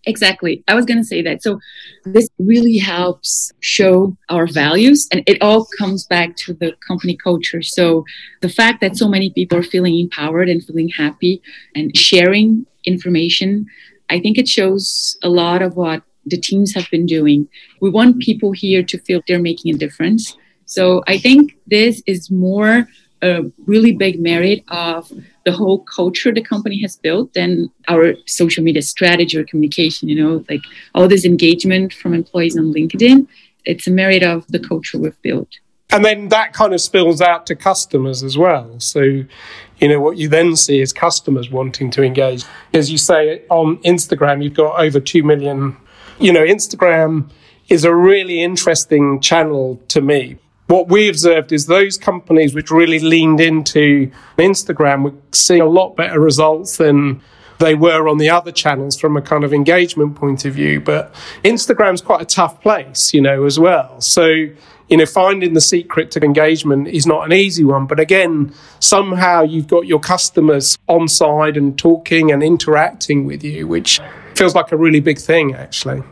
Exactly. 0.05 0.63
I 0.69 0.73
was 0.73 0.85
going 0.85 0.99
to 0.99 1.03
say 1.03 1.21
that. 1.23 1.43
So, 1.43 1.59
this 2.05 2.29
really 2.39 2.77
helps 2.77 3.51
show 3.59 4.15
our 4.29 4.47
values, 4.47 5.05
and 5.11 5.21
it 5.27 5.41
all 5.41 5.67
comes 5.77 6.05
back 6.05 6.37
to 6.37 6.53
the 6.53 6.73
company 6.87 7.17
culture. 7.17 7.61
So, 7.61 8.05
the 8.39 8.47
fact 8.47 8.79
that 8.79 8.95
so 8.95 9.09
many 9.09 9.31
people 9.31 9.57
are 9.57 9.63
feeling 9.63 9.99
empowered 9.99 10.47
and 10.47 10.63
feeling 10.63 10.87
happy 10.87 11.41
and 11.75 11.95
sharing 11.97 12.65
information 12.85 13.65
I 14.09 14.19
think 14.19 14.37
it 14.37 14.47
shows 14.47 15.17
a 15.21 15.29
lot 15.29 15.61
of 15.61 15.75
what 15.75 16.03
the 16.25 16.39
teams 16.39 16.73
have 16.73 16.89
been 16.89 17.05
doing. 17.05 17.47
We 17.81 17.89
want 17.89 18.19
people 18.19 18.51
here 18.51 18.83
to 18.83 18.97
feel 18.99 19.21
they're 19.27 19.39
making 19.39 19.73
a 19.73 19.77
difference. 19.77 20.37
So 20.67 21.03
I 21.07 21.17
think 21.17 21.57
this 21.65 22.03
is 22.05 22.29
more 22.29 22.87
a 23.23 23.41
really 23.65 23.93
big 23.93 24.19
merit 24.19 24.63
of 24.67 25.11
the 25.43 25.51
whole 25.51 25.79
culture 25.79 26.31
the 26.31 26.43
company 26.43 26.79
has 26.81 26.97
built 26.97 27.33
than 27.33 27.71
our 27.87 28.13
social 28.27 28.63
media 28.63 28.83
strategy 28.83 29.35
or 29.37 29.43
communication. 29.43 30.07
You 30.07 30.23
know, 30.23 30.45
like 30.49 30.61
all 30.93 31.07
this 31.07 31.25
engagement 31.25 31.93
from 31.93 32.13
employees 32.13 32.55
on 32.55 32.73
LinkedIn. 32.73 33.27
It's 33.65 33.87
a 33.87 33.91
merit 33.91 34.23
of 34.23 34.45
the 34.47 34.59
culture 34.59 34.99
we've 34.99 35.21
built. 35.23 35.49
And 35.89 36.03
then 36.03 36.27
that 36.29 36.53
kind 36.53 36.73
of 36.73 36.81
spills 36.81 37.21
out 37.21 37.47
to 37.47 37.55
customers 37.55 38.21
as 38.21 38.37
well. 38.37 38.79
So, 38.79 39.01
you 39.01 39.87
know, 39.87 40.01
what 40.01 40.17
you 40.17 40.27
then 40.27 40.55
see 40.55 40.81
is 40.81 40.91
customers 40.91 41.49
wanting 41.49 41.91
to 41.91 42.03
engage. 42.03 42.43
As 42.73 42.91
you 42.91 42.97
say, 42.97 43.43
on 43.49 43.77
Instagram, 43.77 44.43
you've 44.43 44.53
got 44.53 44.79
over 44.79 44.99
2 44.99 45.23
million. 45.23 45.77
You 46.19 46.33
know, 46.33 46.43
Instagram 46.43 47.29
is 47.69 47.85
a 47.85 47.95
really 47.95 48.41
interesting 48.41 49.21
channel 49.21 49.81
to 49.87 50.01
me. 50.01 50.37
What 50.67 50.89
we 50.89 51.07
observed 51.07 51.53
is 51.53 51.65
those 51.65 51.97
companies 51.97 52.53
which 52.53 52.71
really 52.71 52.99
leaned 52.99 53.39
into 53.39 54.11
Instagram 54.37 55.03
were 55.03 55.13
seeing 55.31 55.61
a 55.61 55.65
lot 55.65 55.95
better 55.95 56.19
results 56.19 56.77
than 56.77 57.21
they 57.59 57.73
were 57.73 58.07
on 58.07 58.17
the 58.17 58.29
other 58.29 58.51
channels 58.51 58.99
from 58.99 59.17
a 59.17 59.21
kind 59.21 59.43
of 59.43 59.53
engagement 59.53 60.15
point 60.15 60.45
of 60.45 60.53
view. 60.53 60.81
But 60.81 61.13
Instagram's 61.43 62.01
quite 62.01 62.21
a 62.21 62.25
tough 62.25 62.61
place, 62.61 63.13
you 63.13 63.21
know, 63.21 63.45
as 63.45 63.57
well. 63.57 63.99
So, 64.01 64.27
you 64.27 64.97
know, 64.97 65.05
finding 65.05 65.53
the 65.53 65.61
secret 65.61 66.11
to 66.11 66.23
engagement 66.23 66.89
is 66.89 67.07
not 67.07 67.25
an 67.25 67.33
easy 67.33 67.63
one. 67.63 67.87
But 67.87 67.99
again, 67.99 68.53
somehow 68.79 69.43
you've 69.43 69.67
got 69.67 69.87
your 69.87 69.99
customers 69.99 70.77
on 70.87 71.07
side 71.07 71.55
and 71.55 71.77
talking 71.77 72.31
and 72.31 72.43
interacting 72.43 73.25
with 73.25 73.43
you, 73.43 73.67
which 73.67 74.01
feels 74.35 74.53
like 74.53 74.71
a 74.71 74.77
really 74.77 74.99
big 74.99 75.17
thing, 75.17 75.55
actually. 75.55 76.03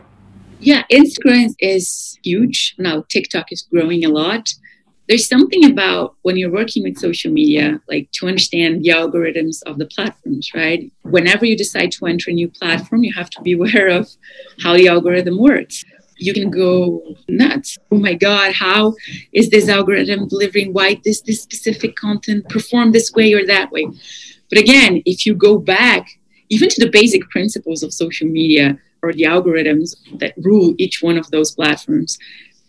Yeah, 0.60 0.84
Instagram 0.90 1.54
is 1.60 2.18
huge. 2.22 2.74
Now, 2.78 3.04
TikTok 3.08 3.52
is 3.52 3.62
growing 3.62 4.04
a 4.04 4.08
lot. 4.08 4.48
There's 5.08 5.28
something 5.28 5.70
about 5.70 6.16
when 6.22 6.36
you're 6.36 6.50
working 6.50 6.82
with 6.82 6.98
social 6.98 7.30
media, 7.30 7.80
like 7.88 8.10
to 8.12 8.26
understand 8.26 8.82
the 8.82 8.90
algorithms 8.90 9.62
of 9.64 9.78
the 9.78 9.86
platforms, 9.86 10.50
right? 10.54 10.90
Whenever 11.02 11.46
you 11.46 11.56
decide 11.56 11.92
to 11.92 12.06
enter 12.06 12.30
a 12.30 12.34
new 12.34 12.48
platform, 12.48 13.04
you 13.04 13.12
have 13.14 13.30
to 13.30 13.42
be 13.42 13.52
aware 13.58 13.88
of 13.88 14.08
how 14.62 14.74
the 14.74 14.88
algorithm 14.88 15.38
works 15.38 15.84
you 16.18 16.32
can 16.32 16.50
go 16.50 17.14
nuts. 17.28 17.76
Oh 17.90 17.98
my 17.98 18.14
God, 18.14 18.54
how 18.54 18.94
is 19.32 19.50
this 19.50 19.68
algorithm 19.68 20.28
delivering 20.28 20.72
why 20.72 21.00
this 21.04 21.20
this 21.20 21.42
specific 21.42 21.94
content 21.96 22.48
perform 22.48 22.92
this 22.92 23.12
way 23.12 23.32
or 23.32 23.46
that 23.46 23.70
way? 23.70 23.86
But 24.48 24.58
again, 24.58 25.02
if 25.04 25.26
you 25.26 25.34
go 25.34 25.58
back 25.58 26.08
even 26.48 26.68
to 26.68 26.84
the 26.84 26.90
basic 26.90 27.28
principles 27.28 27.82
of 27.82 27.92
social 27.92 28.28
media 28.28 28.78
or 29.06 29.12
the 29.12 29.22
algorithms 29.22 29.96
that 30.18 30.34
rule 30.36 30.74
each 30.78 31.02
one 31.02 31.16
of 31.16 31.30
those 31.30 31.52
platforms, 31.52 32.18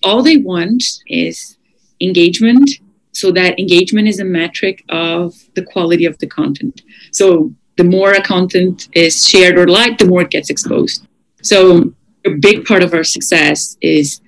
all 0.04 0.22
they 0.22 0.38
want 0.38 0.84
is 1.08 1.58
engagement. 2.02 2.70
So 3.12 3.32
that 3.32 3.60
engagement 3.60 4.08
is 4.08 4.20
a 4.20 4.26
metric 4.26 4.84
of 4.90 5.34
the 5.56 5.64
quality 5.64 6.06
of 6.06 6.18
the 6.20 6.28
content. 6.28 6.82
So 7.12 7.52
the 7.78 7.84
more 7.84 8.12
a 8.12 8.22
content 8.22 8.90
is 8.94 9.28
shared 9.28 9.58
or 9.58 9.68
liked, 9.68 10.00
the 10.00 10.08
more 10.08 10.22
it 10.22 10.30
gets 10.30 10.50
exposed. 10.50 11.08
So 11.42 11.94
a 12.26 12.32
big 12.32 12.66
part 12.66 12.84
of 12.84 12.94
our 12.94 13.04
success 13.04 13.78
is 13.82 14.22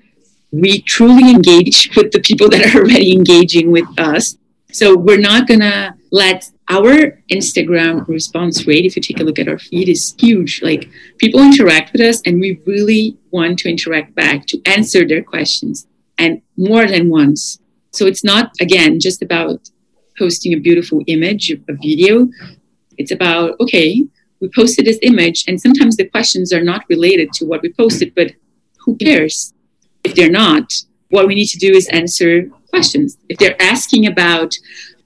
we 0.52 0.82
truly 0.82 1.30
engage 1.30 1.92
with 1.96 2.12
the 2.12 2.20
people 2.20 2.50
that 2.50 2.66
are 2.66 2.80
already 2.80 3.12
engaging 3.12 3.72
with 3.72 3.88
us. 4.00 4.38
So 4.72 4.96
we're 4.96 5.20
not 5.20 5.48
gonna 5.48 5.96
let 6.12 6.50
our 6.70 7.20
Instagram 7.32 8.08
response 8.08 8.68
rate, 8.68 8.86
if 8.86 8.96
you 8.96 9.02
take 9.02 9.20
a 9.20 9.24
look 9.24 9.40
at 9.40 9.48
our 9.48 9.58
feed, 9.58 9.90
is 9.90 10.16
huge. 10.20 10.62
Like 10.62 10.90
people 11.18 11.42
interact 11.42 11.94
with 11.94 12.02
us 12.02 12.22
and 12.26 12.40
we 12.40 12.62
really 12.66 13.18
want 13.32 13.60
to 13.60 13.70
interact 13.70 14.14
back 14.16 14.46
to 14.48 14.62
answer 14.66 15.08
their 15.08 15.24
questions 15.24 15.88
and 16.18 16.42
more 16.58 16.88
than 16.88 17.10
once. 17.10 17.60
So 17.92 18.06
it's 18.06 18.24
not, 18.24 18.52
again, 18.62 19.00
just 19.00 19.22
about 19.24 19.70
posting 20.18 20.54
a 20.54 20.60
beautiful 20.60 21.02
image, 21.08 21.50
a 21.52 21.74
video. 21.82 22.28
It's 22.98 23.12
about, 23.12 23.56
okay, 23.60 24.04
we 24.40 24.50
posted 24.56 24.86
this 24.86 25.00
image 25.02 25.46
and 25.48 25.60
sometimes 25.60 25.98
the 25.98 26.08
questions 26.08 26.54
are 26.54 26.64
not 26.64 26.86
related 26.90 27.34
to 27.34 27.46
what 27.46 27.62
we 27.62 27.74
posted 27.74 28.14
but 28.16 28.32
who 28.78 28.96
cares 28.98 29.54
if 30.04 30.16
they're 30.16 30.30
not 30.30 30.72
what 31.10 31.28
we 31.28 31.36
need 31.36 31.48
to 31.48 31.58
do 31.58 31.72
is 31.74 31.88
answer 31.90 32.50
questions 32.70 33.18
if 33.28 33.38
they're 33.38 33.62
asking 33.62 34.08
about 34.08 34.54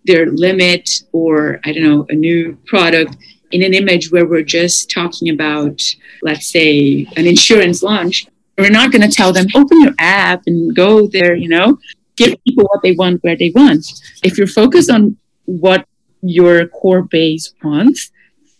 their 0.05 0.27
limit 0.27 0.89
or 1.11 1.59
i 1.65 1.71
don't 1.71 1.83
know 1.83 2.05
a 2.09 2.15
new 2.15 2.57
product 2.65 3.15
in 3.51 3.63
an 3.63 3.73
image 3.73 4.11
where 4.11 4.27
we're 4.27 4.43
just 4.43 4.89
talking 4.89 5.29
about 5.29 5.81
let's 6.21 6.47
say 6.47 7.05
an 7.17 7.25
insurance 7.27 7.83
launch 7.83 8.27
we're 8.57 8.69
not 8.69 8.91
going 8.91 9.01
to 9.01 9.15
tell 9.15 9.33
them 9.33 9.47
open 9.55 9.81
your 9.81 9.93
app 9.99 10.43
and 10.45 10.75
go 10.75 11.07
there 11.07 11.35
you 11.35 11.49
know? 11.49 11.77
Give 12.15 12.35
people 12.45 12.65
what 12.65 12.83
they 12.83 12.91
want 12.91 13.23
where 13.23 13.35
they 13.35 13.51
want. 13.55 13.87
If 14.23 14.37
you're 14.37 14.45
focused 14.45 14.91
on 14.91 15.17
what 15.45 15.87
your 16.21 16.67
core 16.67 17.01
base 17.01 17.51
wants 17.63 18.11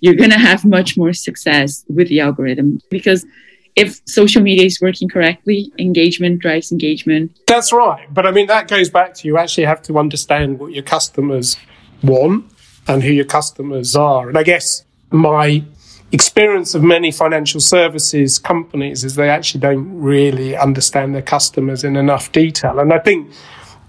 you're 0.04 0.16
going 0.16 0.30
to 0.30 0.38
have 0.38 0.66
much 0.66 0.98
more 0.98 1.14
success 1.14 1.86
with 1.88 2.10
the 2.10 2.20
algorithm 2.20 2.78
because 2.90 3.26
if 3.75 4.01
social 4.06 4.42
media 4.42 4.65
is 4.65 4.80
working 4.82 5.10
correctly, 5.10 5.72
engagement 5.80 6.39
drives 6.39 6.72
engagement. 6.72 7.39
That's 7.48 7.74
right. 7.74 8.12
But 8.13 8.25
I 8.25 8.32
mean, 8.32 8.48
that 8.48 8.68
goes 8.68 8.89
back 8.89 9.13
to 9.15 9.27
you 9.27 9.38
actually 9.38 9.65
have 9.65 9.82
to 9.84 9.98
understand 9.98 10.60
what 10.60 10.74
your 10.74 10.84
customers 10.84 11.58
want 12.03 12.46
and 12.88 13.01
who 13.03 13.12
your 13.12 13.25
customers 13.25 13.96
are. 13.96 14.30
And 14.30 14.38
I 14.38 14.44
guess 14.44 14.84
my 15.12 15.63
experience 16.12 16.75
of 16.75 16.84
many 16.84 17.12
financial 17.12 17.60
services 17.60 18.38
companies 18.38 19.03
is 19.03 19.15
they 19.15 19.30
actually 19.30 19.62
don't 19.62 20.00
really 20.00 20.56
understand 20.56 21.15
their 21.15 21.24
customers 21.24 21.84
in 21.84 21.96
enough 21.96 22.32
detail. 22.32 22.80
And 22.80 22.94
I 22.94 23.00
think 23.00 23.32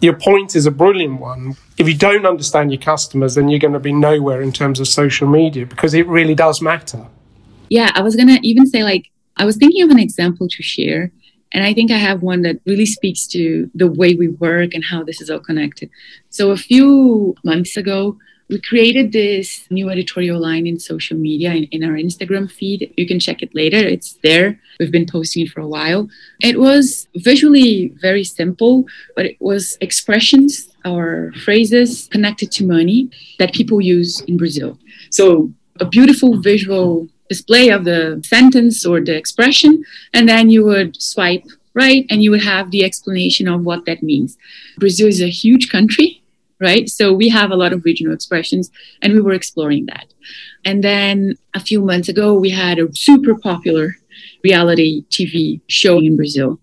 your 0.00 0.14
point 0.14 0.56
is 0.56 0.64
a 0.64 0.70
brilliant 0.70 1.20
one. 1.20 1.56
If 1.76 1.86
you 1.88 1.96
don't 1.96 2.24
understand 2.24 2.72
your 2.72 2.80
customers, 2.80 3.34
then 3.34 3.48
you're 3.48 3.60
going 3.60 3.74
to 3.74 3.80
be 3.80 3.92
nowhere 3.92 4.40
in 4.40 4.52
terms 4.52 4.80
of 4.80 4.88
social 4.88 5.28
media 5.28 5.66
because 5.66 5.92
it 5.92 6.06
really 6.06 6.34
does 6.34 6.62
matter. 6.62 7.06
Yeah, 7.68 7.90
I 7.94 8.02
was 8.02 8.16
going 8.16 8.28
to 8.28 8.38
even 8.46 8.66
say, 8.66 8.84
like, 8.84 9.10
I 9.36 9.44
was 9.44 9.56
thinking 9.56 9.82
of 9.82 9.90
an 9.90 9.98
example 9.98 10.48
to 10.48 10.62
share. 10.62 11.12
And 11.52 11.62
I 11.62 11.72
think 11.72 11.92
I 11.92 11.98
have 11.98 12.22
one 12.22 12.42
that 12.42 12.58
really 12.66 12.86
speaks 12.86 13.28
to 13.28 13.70
the 13.74 13.86
way 13.86 14.14
we 14.14 14.28
work 14.28 14.74
and 14.74 14.84
how 14.84 15.04
this 15.04 15.20
is 15.20 15.30
all 15.30 15.38
connected. 15.38 15.88
So, 16.28 16.50
a 16.50 16.56
few 16.56 17.36
months 17.44 17.76
ago, 17.76 18.18
we 18.48 18.60
created 18.60 19.12
this 19.12 19.66
new 19.70 19.88
editorial 19.88 20.40
line 20.40 20.66
in 20.66 20.78
social 20.78 21.16
media 21.16 21.54
in, 21.54 21.64
in, 21.64 21.82
our 21.82 21.96
Instagram 21.96 22.50
feed. 22.50 22.92
You 22.96 23.06
can 23.06 23.18
check 23.18 23.40
it 23.40 23.54
later. 23.54 23.78
It's 23.78 24.14
there. 24.22 24.60
We've 24.78 24.92
been 24.92 25.06
posting 25.06 25.46
it 25.46 25.50
for 25.50 25.60
a 25.60 25.68
while. 25.68 26.08
It 26.42 26.60
was 26.60 27.08
visually 27.16 27.94
very 28.00 28.24
simple, 28.24 28.84
but 29.16 29.24
it 29.24 29.36
was 29.40 29.78
expressions 29.80 30.68
or 30.84 31.32
phrases 31.42 32.08
connected 32.10 32.52
to 32.52 32.66
money 32.66 33.10
that 33.38 33.54
people 33.54 33.80
use 33.80 34.20
in 34.22 34.36
Brazil. 34.36 34.78
So 35.10 35.50
a 35.80 35.86
beautiful 35.86 36.40
visual 36.40 37.08
display 37.34 37.66
of 37.76 37.84
the 37.84 38.00
sentence 38.34 38.76
or 38.90 38.96
the 39.00 39.16
expression, 39.22 39.72
and 40.14 40.28
then 40.28 40.44
you 40.54 40.62
would 40.64 40.90
swipe 41.12 41.46
right 41.74 42.04
and 42.10 42.22
you 42.22 42.30
would 42.30 42.46
have 42.54 42.70
the 42.70 42.84
explanation 42.84 43.46
of 43.48 43.64
what 43.68 43.84
that 43.86 44.02
means. 44.02 44.30
Brazil 44.78 45.08
is 45.08 45.20
a 45.22 45.36
huge 45.42 45.70
country 45.76 46.08
right? 46.60 46.88
So 46.88 47.12
we 47.12 47.28
have 47.28 47.50
a 47.50 47.56
lot 47.56 47.72
of 47.72 47.84
regional 47.84 48.14
expressions 48.14 48.70
and 49.02 49.12
we 49.12 49.20
were 49.20 49.32
exploring 49.32 49.86
that. 49.86 50.06
And 50.64 50.82
then 50.82 51.36
a 51.52 51.60
few 51.60 51.80
months 51.80 52.08
ago, 52.08 52.34
we 52.34 52.50
had 52.50 52.78
a 52.78 52.94
super 52.94 53.34
popular 53.34 53.96
reality 54.42 55.04
TV 55.10 55.60
show 55.68 55.98
in 55.98 56.16
Brazil. 56.16 56.60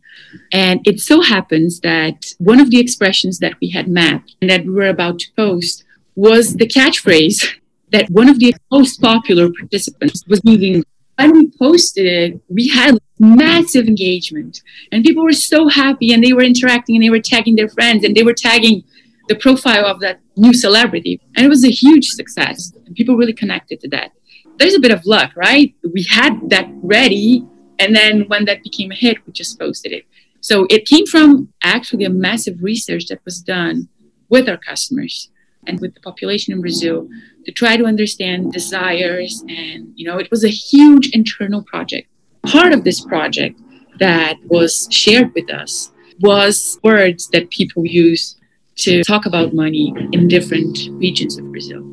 And 0.51 0.79
it 0.87 0.99
so 0.99 1.21
happens 1.21 1.81
that 1.81 2.33
one 2.37 2.59
of 2.59 2.71
the 2.71 2.79
expressions 2.79 3.39
that 3.39 3.55
we 3.61 3.69
had 3.69 3.87
mapped 3.87 4.35
and 4.41 4.49
that 4.49 4.65
we 4.65 4.71
were 4.71 4.87
about 4.87 5.19
to 5.19 5.27
post 5.35 5.83
was 6.15 6.55
the 6.55 6.67
catchphrase 6.67 7.37
that 7.91 8.09
one 8.09 8.29
of 8.29 8.39
the 8.39 8.55
most 8.71 9.01
popular 9.01 9.49
participants 9.59 10.23
was 10.27 10.41
using. 10.43 10.83
When 11.17 11.33
we 11.33 11.51
posted 11.59 12.05
it, 12.05 12.41
we 12.49 12.69
had 12.69 12.97
massive 13.19 13.87
engagement 13.87 14.61
and 14.91 15.03
people 15.03 15.23
were 15.23 15.33
so 15.33 15.67
happy 15.67 16.13
and 16.13 16.23
they 16.23 16.33
were 16.33 16.41
interacting 16.41 16.95
and 16.95 17.03
they 17.03 17.09
were 17.09 17.19
tagging 17.19 17.55
their 17.55 17.69
friends 17.69 18.03
and 18.03 18.15
they 18.15 18.23
were 18.23 18.33
tagging 18.33 18.83
the 19.27 19.35
profile 19.35 19.85
of 19.85 19.99
that 19.99 20.19
new 20.35 20.53
celebrity. 20.53 21.21
And 21.35 21.45
it 21.45 21.49
was 21.49 21.63
a 21.63 21.69
huge 21.69 22.07
success. 22.07 22.73
And 22.85 22.95
people 22.95 23.15
really 23.15 23.33
connected 23.33 23.79
to 23.81 23.89
that. 23.89 24.11
There's 24.57 24.73
a 24.73 24.79
bit 24.79 24.91
of 24.91 25.05
luck, 25.05 25.31
right? 25.35 25.73
We 25.93 26.03
had 26.03 26.49
that 26.49 26.69
ready. 26.81 27.45
And 27.79 27.95
then 27.95 28.21
when 28.27 28.45
that 28.45 28.63
became 28.63 28.91
a 28.91 28.95
hit, 28.95 29.17
we 29.25 29.33
just 29.33 29.59
posted 29.59 29.91
it. 29.91 30.05
So 30.39 30.65
it 30.69 30.87
came 30.87 31.05
from 31.05 31.53
actually 31.63 32.05
a 32.05 32.09
massive 32.09 32.63
research 32.63 33.05
that 33.07 33.23
was 33.25 33.39
done 33.39 33.89
with 34.29 34.49
our 34.49 34.57
customers 34.57 35.29
and 35.67 35.79
with 35.79 35.93
the 35.93 35.99
population 35.99 36.53
in 36.53 36.61
Brazil 36.61 37.07
to 37.45 37.51
try 37.51 37.77
to 37.77 37.85
understand 37.85 38.51
desires. 38.51 39.43
And, 39.47 39.93
you 39.95 40.05
know, 40.07 40.17
it 40.17 40.29
was 40.31 40.43
a 40.43 40.49
huge 40.49 41.09
internal 41.09 41.63
project. 41.63 42.07
Part 42.43 42.73
of 42.73 42.83
this 42.83 43.01
project 43.01 43.59
that 43.99 44.37
was 44.45 44.87
shared 44.91 45.33
with 45.35 45.51
us 45.53 45.91
was 46.19 46.79
words 46.83 47.29
that 47.29 47.49
people 47.49 47.85
use 47.85 48.37
to 48.77 49.03
talk 49.03 49.25
about 49.25 49.53
money 49.53 49.93
in 50.11 50.27
different 50.27 50.77
regions 50.91 51.37
of 51.37 51.51
Brazil. 51.51 51.83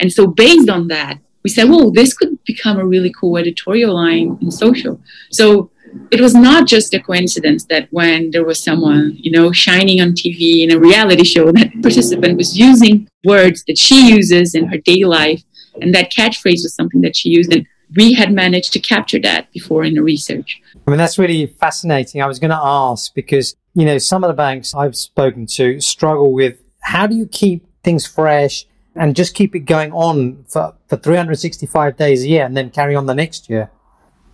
And 0.00 0.12
so, 0.12 0.26
based 0.26 0.70
on 0.70 0.88
that, 0.88 1.18
we 1.42 1.50
said, 1.50 1.68
well, 1.68 1.90
this 1.90 2.14
could 2.14 2.42
become 2.44 2.78
a 2.78 2.84
really 2.84 3.12
cool 3.18 3.36
editorial 3.38 3.94
line 3.94 4.38
in 4.40 4.50
social. 4.50 5.00
So 5.30 5.70
it 6.10 6.20
was 6.20 6.34
not 6.34 6.66
just 6.66 6.94
a 6.94 7.00
coincidence 7.00 7.64
that 7.66 7.88
when 7.90 8.30
there 8.30 8.44
was 8.44 8.62
someone, 8.62 9.12
you 9.16 9.30
know, 9.30 9.52
shining 9.52 10.00
on 10.00 10.12
TV 10.12 10.62
in 10.62 10.72
a 10.72 10.78
reality 10.78 11.24
show, 11.24 11.52
that 11.52 11.70
participant 11.82 12.36
was 12.36 12.58
using 12.58 13.08
words 13.24 13.64
that 13.66 13.78
she 13.78 14.12
uses 14.14 14.54
in 14.54 14.66
her 14.66 14.78
daily 14.78 15.04
life, 15.04 15.42
and 15.80 15.94
that 15.94 16.12
catchphrase 16.12 16.62
was 16.62 16.74
something 16.74 17.00
that 17.02 17.16
she 17.16 17.30
used, 17.30 17.52
and 17.52 17.66
we 17.96 18.12
had 18.12 18.32
managed 18.32 18.72
to 18.72 18.80
capture 18.80 19.18
that 19.20 19.50
before 19.52 19.84
in 19.84 19.94
the 19.94 20.02
research. 20.02 20.60
I 20.86 20.90
mean, 20.90 20.98
that's 20.98 21.18
really 21.18 21.46
fascinating. 21.46 22.22
I 22.22 22.26
was 22.26 22.38
going 22.38 22.50
to 22.50 22.60
ask 22.60 23.12
because, 23.14 23.56
you 23.74 23.84
know, 23.84 23.98
some 23.98 24.22
of 24.22 24.28
the 24.28 24.34
banks 24.34 24.74
I've 24.74 24.96
spoken 24.96 25.46
to 25.46 25.80
struggle 25.80 26.32
with 26.32 26.62
how 26.82 27.06
do 27.06 27.16
you 27.16 27.26
keep 27.26 27.66
things 27.82 28.06
fresh 28.06 28.64
and 28.94 29.16
just 29.16 29.34
keep 29.34 29.54
it 29.54 29.60
going 29.60 29.92
on 29.92 30.44
for, 30.48 30.74
for 30.88 30.96
365 30.96 31.96
days 31.96 32.24
a 32.24 32.28
year 32.28 32.44
and 32.44 32.56
then 32.56 32.70
carry 32.70 32.94
on 32.94 33.06
the 33.06 33.14
next 33.14 33.50
year? 33.50 33.70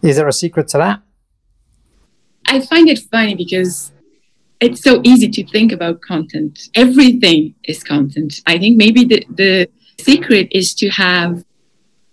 Is 0.02 0.16
there 0.16 0.28
a 0.28 0.32
secret 0.32 0.68
to 0.68 0.78
that? 0.78 1.02
I 2.48 2.60
find 2.60 2.88
it 2.88 2.98
funny 3.10 3.34
because 3.34 3.92
it's 4.60 4.82
so 4.82 5.00
easy 5.04 5.28
to 5.28 5.46
think 5.46 5.72
about 5.72 6.00
content. 6.00 6.68
Everything 6.74 7.54
is 7.64 7.82
content. 7.82 8.40
I 8.46 8.58
think 8.58 8.76
maybe 8.76 9.04
the, 9.04 9.26
the 9.30 9.68
secret 9.98 10.48
is 10.50 10.74
to 10.76 10.88
have 10.90 11.44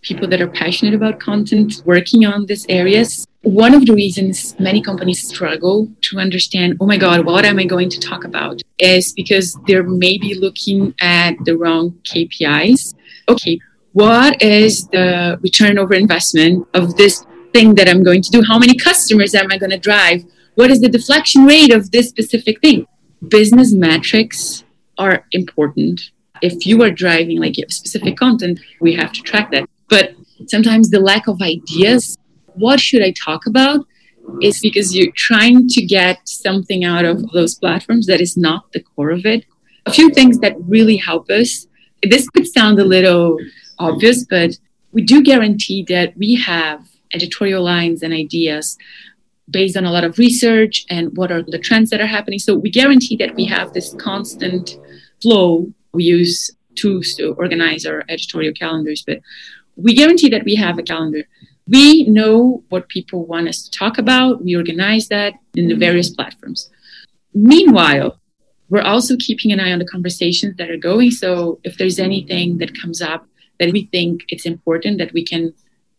people 0.02 0.28
that 0.28 0.42
are 0.42 0.50
passionate 0.50 0.94
about 0.94 1.20
content 1.20 1.82
working 1.86 2.26
on 2.26 2.46
these 2.46 2.66
areas. 2.68 3.26
One 3.42 3.74
of 3.74 3.86
the 3.86 3.94
reasons 3.94 4.58
many 4.60 4.82
companies 4.82 5.28
struggle 5.28 5.90
to 6.02 6.20
understand, 6.20 6.78
oh 6.82 6.86
my 6.86 6.98
God, 6.98 7.26
what 7.26 7.46
am 7.46 7.58
I 7.60 7.66
going 7.66 7.90
to 7.90 8.00
talk 8.00 8.26
about? 8.26 8.62
is 8.80 9.14
because 9.14 9.58
they're 9.66 9.84
maybe 9.84 10.36
looking 10.36 10.94
at 11.00 11.34
the 11.46 11.58
wrong 11.58 11.92
KPIs. 12.04 12.94
Okay, 13.30 13.60
what 13.94 14.42
is 14.42 14.88
the 14.90 15.40
return 15.42 15.78
over 15.78 15.94
investment 15.94 16.68
of 16.74 16.98
this 16.98 17.26
thing 17.54 17.76
that 17.76 17.88
I'm 17.88 18.04
going 18.04 18.22
to 18.22 18.32
do? 18.32 18.44
How 18.44 18.58
many 18.58 18.76
customers 18.76 19.36
am 19.36 19.52
I 19.52 19.58
going 19.58 19.70
to 19.70 19.78
drive? 19.78 20.26
What 20.56 20.72
is 20.72 20.82
the 20.82 20.90
deflection 20.90 21.46
rate 21.46 21.74
of 21.74 21.92
this 21.92 22.10
specific 22.10 22.60
thing? 22.62 22.88
Business 23.28 23.74
metrics 23.74 24.64
are 24.98 25.26
important. 25.32 26.12
If 26.42 26.66
you 26.66 26.84
are 26.84 26.92
driving 26.92 27.40
like 27.40 27.56
specific 27.70 28.18
content, 28.18 28.60
we 28.82 28.94
have 28.96 29.12
to 29.14 29.22
track 29.22 29.52
that. 29.52 29.70
But 29.88 30.16
sometimes 30.48 30.90
the 30.90 31.00
lack 31.00 31.28
of 31.28 31.42
ideas, 31.42 32.18
what 32.54 32.80
should 32.80 33.02
I 33.02 33.14
talk 33.24 33.46
about? 33.46 33.86
Is 34.42 34.60
because 34.60 34.96
you're 34.96 35.12
trying 35.16 35.68
to 35.70 35.86
get 35.86 36.28
something 36.28 36.84
out 36.84 37.06
of 37.06 37.30
those 37.32 37.56
platforms 37.56 38.08
that 38.08 38.22
is 38.22 38.38
not 38.38 38.72
the 38.72 38.82
core 38.82 39.12
of 39.12 39.26
it. 39.26 39.46
A 39.86 39.92
few 39.92 40.10
things 40.12 40.40
that 40.40 40.56
really 40.60 40.98
help 40.98 41.30
us. 41.30 41.68
This 42.02 42.30
could 42.30 42.48
sound 42.48 42.80
a 42.80 42.86
little 42.86 43.38
obvious, 43.80 44.26
but 44.26 44.58
we 44.92 45.02
do 45.02 45.24
guarantee 45.24 45.84
that 45.90 46.16
we 46.18 46.36
have 46.36 46.88
editorial 47.14 47.64
lines 47.64 48.02
and 48.04 48.14
ideas 48.14 48.78
based 49.50 49.76
on 49.76 49.86
a 49.86 49.92
lot 49.92 50.04
of 50.04 50.18
research 50.18 50.86
and 50.90 51.16
what 51.18 51.32
are 51.32 51.44
the 51.44 51.60
trends 51.60 51.90
that 51.90 52.02
are 52.02 52.08
happening. 52.08 52.40
So 52.40 52.56
we 52.56 52.72
guarantee 52.72 53.16
that 53.18 53.36
we 53.36 53.46
have 53.46 53.74
this 53.74 53.94
constant 53.96 54.78
flow. 55.22 55.72
We 55.94 56.06
use 56.06 56.52
tools 56.76 57.14
to 57.16 57.34
organize 57.34 57.86
our 57.86 58.04
editorial 58.10 58.54
calendars, 58.54 59.04
but 59.06 59.20
we 59.76 59.94
guarantee 59.94 60.30
that 60.30 60.46
we 60.46 60.56
have 60.56 60.78
a 60.78 60.84
calendar. 60.84 61.24
We 61.68 62.04
know 62.06 62.64
what 62.70 62.90
people 62.90 63.26
want 63.26 63.48
us 63.48 63.64
to 63.64 63.72
talk 63.72 63.98
about. 63.98 64.44
We 64.44 64.56
organize 64.56 65.08
that 65.10 65.34
in 65.56 65.68
the 65.68 65.76
various 65.76 66.10
platforms. 66.10 66.70
Meanwhile, 67.34 68.20
we're 68.70 68.82
also 68.82 69.16
keeping 69.18 69.52
an 69.52 69.60
eye 69.60 69.72
on 69.72 69.80
the 69.80 69.86
conversations 69.86 70.56
that 70.58 70.70
are 70.70 70.78
going. 70.78 71.12
So 71.12 71.60
if 71.64 71.78
there's 71.78 72.00
anything 72.00 72.58
that 72.58 72.80
comes 72.80 73.02
up 73.02 73.28
that 73.60 73.72
we 73.72 73.86
think 73.92 74.26
it's 74.30 74.46
important 74.46 74.98
that 74.98 75.14
we 75.14 75.24
can 75.24 75.54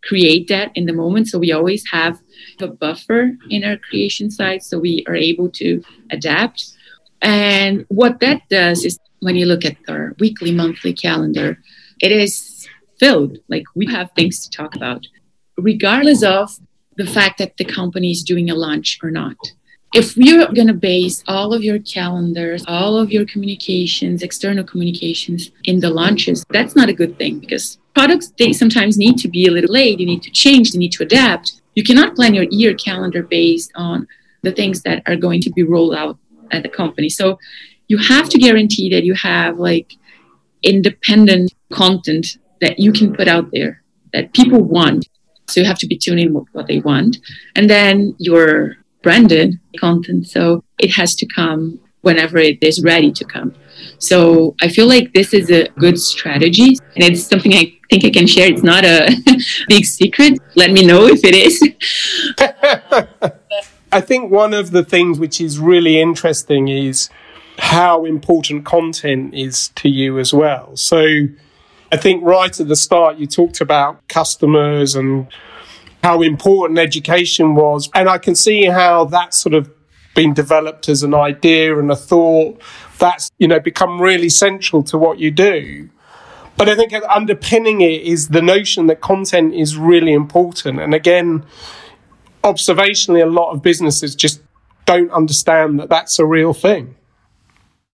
create 0.07 0.49
that 0.49 0.71
in 0.75 0.87
the 0.87 0.93
moment. 0.93 1.29
So 1.29 1.39
we 1.39 1.53
always 1.53 1.85
have 1.91 2.21
a 2.61 2.69
buffer 2.69 3.33
in 3.51 3.65
our 3.65 3.77
creation 3.77 4.31
side 4.31 4.63
so 4.63 4.79
we 4.79 5.05
are 5.09 5.17
able 5.17 5.51
to 5.51 5.83
adapt. 6.11 6.73
And 7.23 7.85
what 7.89 8.21
that 8.21 8.43
does 8.51 8.85
is 8.85 8.99
when 9.21 9.37
you 9.37 9.47
look 9.47 9.65
at 9.65 9.77
our 9.89 10.15
weekly, 10.21 10.53
monthly 10.53 10.93
calendar, 10.93 11.59
it 12.01 12.13
is 12.13 12.69
filled. 12.99 13.39
Like 13.49 13.65
we 13.75 13.87
have 13.87 14.11
things 14.13 14.47
to 14.47 14.51
talk 14.51 14.77
about, 14.77 15.07
regardless 15.57 16.23
of 16.23 16.51
the 16.97 17.07
fact 17.07 17.39
that 17.39 17.57
the 17.57 17.65
company 17.65 18.11
is 18.11 18.23
doing 18.23 18.51
a 18.51 18.55
launch 18.55 18.99
or 19.03 19.11
not. 19.11 19.37
If 19.95 20.17
you're 20.17 20.47
going 20.53 20.67
to 20.67 20.75
base 20.75 21.23
all 21.29 21.55
of 21.55 21.63
your 21.63 21.79
calendars, 21.79 22.65
all 22.67 22.97
of 22.99 23.13
your 23.13 23.25
communications, 23.27 24.23
external 24.23 24.65
communications 24.65 25.53
in 25.65 25.81
the 25.81 25.91
launches, 25.91 26.45
that's 26.51 26.75
not 26.75 26.89
a 26.89 26.93
good 26.93 27.17
thing 27.17 27.39
because 27.39 27.79
products, 27.95 28.33
they 28.39 28.53
sometimes 28.53 28.97
need 28.99 29.19
to 29.19 29.29
be 29.29 29.47
a 29.47 29.51
little 29.51 29.73
late. 29.73 30.01
You 30.01 30.07
need 30.07 30.23
to 30.23 30.31
change, 30.31 30.73
they 30.73 30.79
need 30.79 30.93
to 30.93 31.03
adapt. 31.03 31.61
You 31.75 31.83
cannot 31.83 32.15
plan 32.15 32.35
your 32.35 32.47
year 32.51 32.75
calendar 32.75 33.23
based 33.23 33.73
on 33.75 34.07
the 34.43 34.53
things 34.53 34.83
that 34.83 35.03
are 35.07 35.17
going 35.17 35.41
to 35.43 35.51
be 35.51 35.63
rolled 35.63 35.95
out 35.95 36.19
at 36.51 36.63
the 36.63 36.69
company. 36.69 37.09
So 37.09 37.39
you 37.89 37.99
have 37.99 38.29
to 38.31 38.39
guarantee 38.39 38.91
that 38.91 39.05
you 39.05 39.15
have 39.15 39.59
like 39.59 39.95
independent 40.63 41.53
content 41.73 42.39
that 42.61 42.79
you 42.79 42.93
can 42.93 43.15
put 43.15 43.29
out 43.29 43.51
there 43.53 43.83
that 44.13 44.33
people 44.33 44.63
want. 44.63 45.09
So 45.49 45.61
you 45.61 45.67
have 45.67 45.79
to 45.79 45.87
be 45.87 45.99
tuning 45.99 46.33
with 46.33 46.47
what 46.53 46.67
they 46.67 46.81
want. 46.81 47.19
And 47.57 47.69
then 47.69 48.15
your 48.19 48.77
branded 49.03 49.61
content. 49.79 50.27
So 50.27 50.65
it 50.79 50.91
has 50.93 51.15
to 51.17 51.27
come 51.27 51.79
whenever 52.01 52.39
it 52.39 52.63
is 52.63 52.83
ready 52.83 53.13
to 53.13 53.25
come. 53.25 53.55
So 53.99 54.55
I 54.61 54.69
feel 54.69 54.87
like 54.87 55.13
this 55.13 55.35
is 55.35 55.51
a 55.51 55.69
good 55.79 55.99
strategy 55.99 56.77
and 56.95 57.05
it's 57.05 57.25
something 57.27 57.55
I 57.55 57.73
think 58.01 58.17
I 58.17 58.19
can 58.19 58.27
share. 58.27 58.51
It's 58.51 58.63
not 58.63 58.85
a 58.85 59.11
big 59.69 59.85
secret. 59.85 60.39
Let 60.57 60.73
me 60.73 60.85
know 60.87 61.07
if 61.07 61.21
it 61.23 61.35
is. 61.35 61.63
I 63.93 64.01
think 64.01 64.31
one 64.31 64.55
of 64.55 64.73
the 64.73 64.85
things 64.85 65.19
which 65.19 65.41
is 65.41 65.59
really 65.59 66.01
interesting 66.01 66.69
is 66.69 67.11
how 67.59 68.05
important 68.05 68.65
content 68.65 69.35
is 69.35 69.69
to 69.77 69.89
you 69.89 70.19
as 70.19 70.35
well. 70.35 70.77
So 70.77 71.07
I 71.93 71.97
think 71.97 72.25
right 72.25 72.59
at 72.59 72.67
the 72.67 72.77
start, 72.77 73.19
you 73.19 73.27
talked 73.27 73.61
about 73.61 74.07
customers 74.09 74.97
and 74.97 75.29
how 76.03 76.23
important 76.23 76.81
education 76.81 77.55
was. 77.55 77.89
And 77.95 78.09
I 78.09 78.19
can 78.19 78.35
see 78.35 78.65
how 78.65 79.05
that's 79.05 79.39
sort 79.39 79.55
of 79.55 79.71
been 80.17 80.35
developed 80.35 80.89
as 80.89 81.03
an 81.03 81.15
idea 81.15 81.79
and 81.79 81.91
a 81.91 81.97
thought 81.97 82.61
that's, 82.99 83.31
you 83.39 83.47
know, 83.47 83.61
become 83.61 84.01
really 84.01 84.29
central 84.29 84.83
to 84.85 84.99
what 84.99 85.19
you 85.19 85.31
do. 85.31 85.89
But 86.57 86.69
I 86.69 86.77
think 86.77 86.93
underpinning 87.09 87.81
it 87.81 88.03
is 88.03 88.29
the 88.29 88.43
notion 88.43 88.87
that 88.87 89.01
content 89.01 89.55
is 89.55 89.77
really 89.77 90.13
important. 90.13 90.81
And 90.81 90.95
again, 90.95 91.45
observationally, 92.43 93.23
a 93.23 93.27
lot 93.27 93.51
of 93.53 93.63
businesses 93.63 94.15
just 94.15 94.41
don't 94.87 95.11
understand 95.11 95.81
that 95.81 95.89
that's 95.89 96.19
a 96.19 96.27
real 96.27 96.53
thing. 96.53 96.95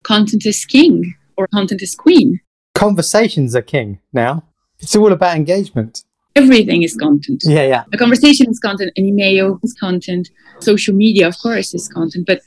content 0.03 0.45
is 0.47 0.65
king 0.65 1.15
or 1.37 1.47
content 1.49 1.83
is 1.83 1.95
queen. 1.95 2.41
Conversations 2.75 3.55
are 3.55 3.63
king 3.63 4.01
now. 4.13 4.45
It's 4.79 4.97
all 4.97 5.13
about 5.13 5.37
engagement. 5.37 6.05
Everything 6.37 6.83
is 6.83 6.97
content. 6.97 7.43
Yeah, 7.45 7.67
yeah. 7.67 7.85
A 7.93 7.99
conversation 7.99 8.49
is 8.49 8.59
content, 8.61 8.93
an 8.97 9.05
email 9.05 9.59
is 9.63 9.75
content, 9.75 10.31
social 10.61 10.95
media, 10.95 11.27
of 11.29 11.37
course, 11.39 11.75
is 11.75 11.89
content. 11.89 12.25
But 12.27 12.41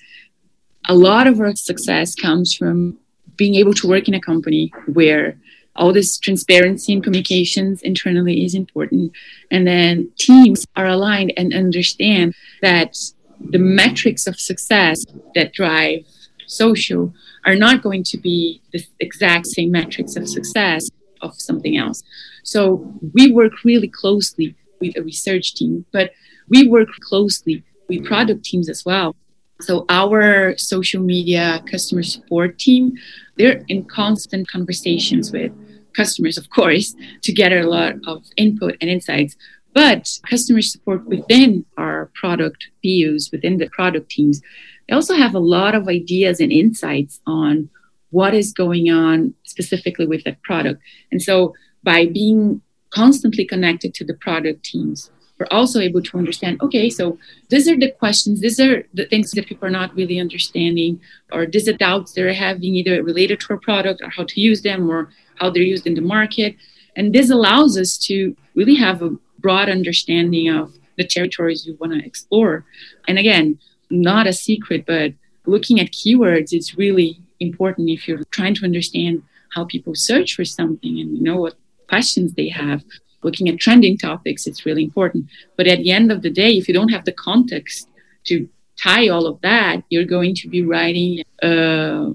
a 0.87 0.95
lot 0.95 1.27
of 1.27 1.39
our 1.39 1.55
success 1.55 2.15
comes 2.15 2.55
from 2.55 2.97
being 3.35 3.55
able 3.55 3.73
to 3.73 3.87
work 3.87 4.07
in 4.07 4.13
a 4.13 4.21
company 4.21 4.71
where 4.93 5.37
all 5.75 5.91
this 5.91 6.17
transparency 6.19 6.93
and 6.93 7.03
communications 7.03 7.81
internally 7.81 8.45
is 8.45 8.53
important. 8.53 9.11
And 9.51 9.67
then 9.67 10.11
teams 10.17 10.67
are 10.75 10.87
aligned 10.87 11.33
and 11.35 11.53
understand 11.53 12.35
that 12.61 12.95
the 13.39 13.59
metrics 13.59 14.27
of 14.27 14.39
success 14.39 15.05
that 15.35 15.53
drive 15.53 16.05
social 16.47 17.13
are 17.45 17.55
not 17.55 17.81
going 17.81 18.03
to 18.03 18.17
be 18.17 18.61
the 18.71 18.85
exact 18.99 19.47
same 19.47 19.71
metrics 19.71 20.15
of 20.15 20.29
success 20.29 20.89
of 21.21 21.39
something 21.39 21.77
else. 21.77 22.03
So 22.43 22.93
we 23.13 23.31
work 23.31 23.63
really 23.63 23.87
closely 23.87 24.55
with 24.79 24.97
a 24.97 25.01
research 25.01 25.55
team, 25.55 25.85
but 25.91 26.11
we 26.49 26.67
work 26.67 26.89
closely 26.99 27.63
with 27.87 28.05
product 28.05 28.43
teams 28.43 28.69
as 28.69 28.85
well. 28.85 29.15
So 29.61 29.85
our 29.87 30.57
social 30.57 31.01
media 31.01 31.63
customer 31.69 32.03
support 32.03 32.59
team, 32.59 32.93
they're 33.37 33.63
in 33.67 33.85
constant 33.85 34.49
conversations 34.49 35.31
with 35.31 35.51
customers, 35.95 36.37
of 36.37 36.49
course, 36.49 36.95
to 37.21 37.31
gather 37.31 37.59
a 37.59 37.69
lot 37.69 37.95
of 38.05 38.23
input 38.37 38.77
and 38.81 38.89
insights. 38.89 39.35
But 39.73 40.19
customer 40.29 40.61
support 40.61 41.05
within 41.05 41.65
our 41.77 42.11
product 42.13 42.67
BUs, 42.83 43.31
within 43.31 43.57
the 43.57 43.69
product 43.69 44.09
teams, 44.11 44.41
they 44.87 44.93
also 44.93 45.15
have 45.15 45.33
a 45.33 45.39
lot 45.39 45.73
of 45.75 45.87
ideas 45.87 46.39
and 46.39 46.51
insights 46.51 47.19
on 47.25 47.69
what 48.11 48.35
is 48.35 48.53
going 48.53 48.91
on 48.91 49.33
specifically 49.43 50.05
with 50.05 50.23
that 50.23 50.41
product. 50.43 50.81
And 51.11 51.21
so 51.21 51.55
by 51.81 52.05
being 52.05 52.61
constantly 52.91 53.45
connected 53.45 53.95
to 53.95 54.05
the 54.05 54.13
product 54.13 54.63
teams, 54.63 55.09
we're 55.39 55.47
also 55.49 55.79
able 55.79 56.01
to 56.01 56.17
understand 56.17 56.61
okay, 56.61 56.89
so 56.89 57.17
these 57.49 57.67
are 57.67 57.77
the 57.77 57.91
questions, 57.91 58.41
these 58.41 58.59
are 58.59 58.85
the 58.93 59.05
things 59.05 59.31
that 59.31 59.47
people 59.47 59.67
are 59.67 59.71
not 59.71 59.95
really 59.95 60.19
understanding, 60.19 61.01
or 61.31 61.47
these 61.47 61.67
are 61.67 61.73
doubts 61.73 62.13
they're 62.13 62.33
having 62.33 62.75
either 62.75 63.01
related 63.03 63.39
to 63.39 63.53
our 63.53 63.59
product 63.59 64.01
or 64.01 64.09
how 64.09 64.23
to 64.23 64.39
use 64.39 64.61
them 64.61 64.89
or 64.89 65.09
how 65.39 65.49
they're 65.49 65.63
used 65.63 65.87
in 65.87 65.95
the 65.95 66.01
market. 66.01 66.55
And 66.95 67.13
this 67.13 67.29
allows 67.29 67.77
us 67.77 67.97
to 68.07 68.35
really 68.55 68.75
have 68.75 69.01
a 69.01 69.15
broad 69.39 69.69
understanding 69.69 70.49
of 70.49 70.73
the 70.97 71.05
territories 71.05 71.65
you 71.65 71.75
want 71.79 71.93
to 71.93 72.05
explore. 72.05 72.65
And 73.07 73.17
again, 73.17 73.59
not 73.89 74.27
a 74.27 74.33
secret, 74.33 74.85
but 74.85 75.13
looking 75.45 75.79
at 75.79 75.91
keywords 75.91 76.53
is 76.53 76.77
really 76.77 77.19
important 77.39 77.89
if 77.89 78.07
you're 78.07 78.23
trying 78.31 78.55
to 78.55 78.65
understand 78.65 79.23
how 79.53 79.65
people 79.65 79.93
search 79.95 80.35
for 80.35 80.45
something 80.45 80.99
and 80.99 81.21
know 81.21 81.37
what 81.37 81.55
questions 81.87 82.33
they 82.33 82.49
have. 82.49 82.83
Looking 83.21 83.47
at 83.49 83.59
trending 83.59 83.97
topics, 83.97 84.47
it's 84.47 84.65
really 84.65 84.83
important. 84.83 85.27
But 85.57 85.67
at 85.67 85.79
the 85.79 85.91
end 85.91 86.11
of 86.11 86.21
the 86.21 86.29
day, 86.29 86.51
if 86.57 86.67
you 86.67 86.73
don't 86.73 86.89
have 86.89 87.05
the 87.05 87.13
context 87.13 87.87
to 88.25 88.49
tie 88.81 89.07
all 89.07 89.27
of 89.27 89.39
that, 89.41 89.83
you're 89.89 90.05
going 90.05 90.35
to 90.35 90.49
be 90.49 90.61
writing 90.63 91.23
uh, 91.41 92.09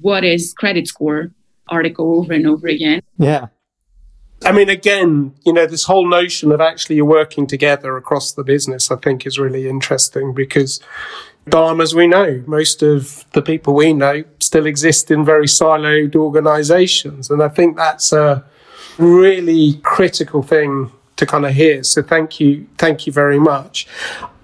what 0.00 0.24
is 0.24 0.52
credit 0.52 0.86
score 0.86 1.30
article 1.70 2.18
over 2.18 2.32
and 2.32 2.46
over 2.46 2.68
again. 2.68 3.02
Yeah. 3.18 3.48
I 4.44 4.52
mean, 4.52 4.70
again, 4.70 5.34
you 5.44 5.52
know, 5.52 5.66
this 5.66 5.84
whole 5.84 6.08
notion 6.08 6.50
of 6.50 6.60
actually 6.60 7.00
working 7.02 7.46
together 7.46 7.96
across 7.96 8.32
the 8.32 8.42
business, 8.42 8.90
I 8.90 8.96
think 8.96 9.26
is 9.26 9.38
really 9.38 9.68
interesting 9.68 10.32
because 10.32 10.80
Dharm, 11.48 11.82
as 11.82 11.94
we 11.94 12.06
know, 12.06 12.42
most 12.46 12.82
of 12.82 13.24
the 13.32 13.42
people 13.42 13.74
we 13.74 13.92
know 13.92 14.24
still 14.40 14.66
exist 14.66 15.10
in 15.10 15.24
very 15.24 15.46
siloed 15.46 16.16
organizations. 16.16 17.30
And 17.30 17.42
I 17.42 17.48
think 17.48 17.76
that's 17.76 18.12
a 18.12 18.44
really 18.98 19.74
critical 19.82 20.42
thing 20.42 20.90
to 21.16 21.26
kind 21.26 21.44
of 21.44 21.52
hear. 21.52 21.82
So 21.82 22.02
thank 22.02 22.40
you. 22.40 22.66
Thank 22.78 23.06
you 23.06 23.12
very 23.12 23.38
much. 23.38 23.86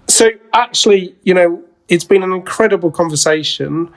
So 0.09 0.31
actually, 0.53 1.15
you 1.23 1.35
know, 1.35 1.63
it's 1.89 2.05
been 2.05 2.23
an 2.23 2.33
incredible 2.33 2.91
conversation. 2.91 3.91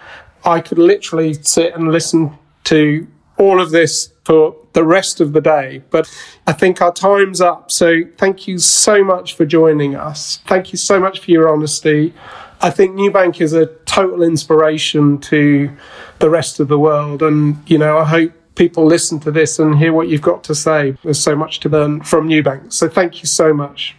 I 0.46 0.62
could 0.62 0.78
literally 0.78 1.34
sit 1.34 1.74
and 1.74 1.92
listen 1.92 2.38
to 2.65 3.08
all 3.39 3.60
of 3.62 3.71
this 3.71 4.13
for 4.25 4.56
the 4.73 4.84
rest 4.84 5.21
of 5.21 5.34
the 5.34 5.41
day, 5.41 5.82
but 5.89 6.08
I 6.45 6.54
think 6.54 6.82
our 6.82 6.93
time's 6.93 7.41
up. 7.41 7.71
So 7.71 8.04
thank 8.17 8.47
you 8.47 8.60
so 8.60 9.04
much 9.04 9.36
for 9.36 9.45
joining 9.45 9.95
us. 9.95 10.39
Thank 10.45 10.71
you 10.71 10.78
so 10.78 10.99
much 10.99 11.19
for 11.19 11.32
your 11.32 11.49
honesty. 11.49 12.13
I 12.62 12.69
think 12.69 12.95
Nubank 12.95 13.41
is 13.41 13.54
a 13.54 13.67
total 13.86 14.21
inspiration 14.21 15.17
to 15.19 15.75
the 16.19 16.30
rest 16.30 16.60
of 16.60 16.67
the 16.67 16.78
world. 16.78 17.23
And, 17.23 17.58
you 17.67 17.78
know, 17.78 17.97
I 17.97 18.04
hope 18.04 18.34
people 18.56 18.86
listen 18.86 19.19
to 19.21 19.32
this 19.32 19.58
and 19.58 19.78
hear 19.78 19.93
what 19.93 20.10
you've 20.10 20.21
got 20.21 20.43
to 20.43 20.54
say. 20.54 20.95
There's 21.04 21.19
so 21.19 21.36
much 21.36 21.62
to 21.62 21.69
learn 21.69 22.02
from 22.04 22.28
Nubank. 22.28 22.73
So 22.73 22.89
thank 22.89 23.21
you 23.21 23.28
so 23.28 23.54
much. 23.54 23.95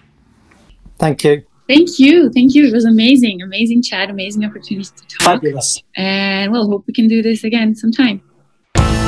Thank 0.98 1.24
you. 1.24 1.42
Thank 1.66 1.98
you. 1.98 2.30
Thank 2.30 2.54
you. 2.54 2.66
It 2.66 2.74
was 2.74 2.84
amazing. 2.84 3.40
Amazing 3.40 3.82
chat, 3.82 4.10
amazing 4.10 4.44
opportunity 4.44 4.90
to 4.94 5.16
talk. 5.16 5.20
Fabulous. 5.20 5.82
And 5.96 6.52
we'll 6.52 6.68
hope 6.68 6.84
we 6.86 6.92
can 6.92 7.08
do 7.08 7.22
this 7.22 7.42
again 7.42 7.74
sometime. 7.74 8.22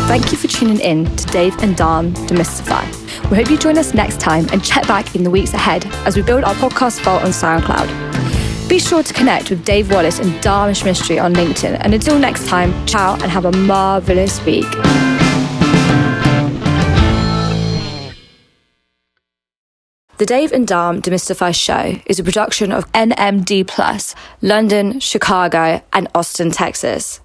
Thank 0.09 0.31
you 0.31 0.37
for 0.37 0.47
tuning 0.49 0.81
in 0.81 1.05
to 1.17 1.27
Dave 1.27 1.57
and 1.63 1.75
Dharm 1.75 2.13
Demystify. 2.27 3.31
We 3.31 3.37
hope 3.37 3.49
you 3.49 3.57
join 3.57 3.79
us 3.79 3.95
next 3.95 4.21
time 4.21 4.47
and 4.53 4.63
check 4.63 4.87
back 4.87 5.15
in 5.15 5.25
the 5.25 5.31
weeks 5.31 5.55
ahead 5.55 5.87
as 6.07 6.17
we 6.17 6.23
build 6.23 6.45
our 6.45 6.55
podcast 6.55 7.01
vault 7.01 7.23
on 7.23 7.31
SoundCloud. 7.31 8.69
Be 8.69 8.79
sure 8.79 9.03
to 9.03 9.15
connect 9.15 9.49
with 9.49 9.65
Dave 9.65 9.91
Wallace 9.91 10.19
and 10.19 10.33
Dharmesh 10.43 10.83
Mistry 10.83 11.23
on 11.23 11.33
LinkedIn. 11.33 11.79
And 11.81 11.95
until 11.95 12.19
next 12.19 12.47
time, 12.47 12.87
ciao 12.87 13.15
and 13.15 13.25
have 13.25 13.47
a 13.47 13.53
marvelous 13.53 14.45
week. 14.45 14.71
The 20.19 20.27
Dave 20.27 20.53
and 20.53 20.69
Dharm 20.69 21.01
Demystify 21.01 21.55
Show 21.55 22.01
is 22.05 22.21
a 22.21 22.23
production 22.23 22.71
of 22.71 22.85
NMD 22.93 23.67
Plus, 23.67 24.15
London, 24.43 25.01
Chicago, 25.01 25.83
and 25.93 26.07
Austin, 26.15 26.51
Texas. 26.51 27.22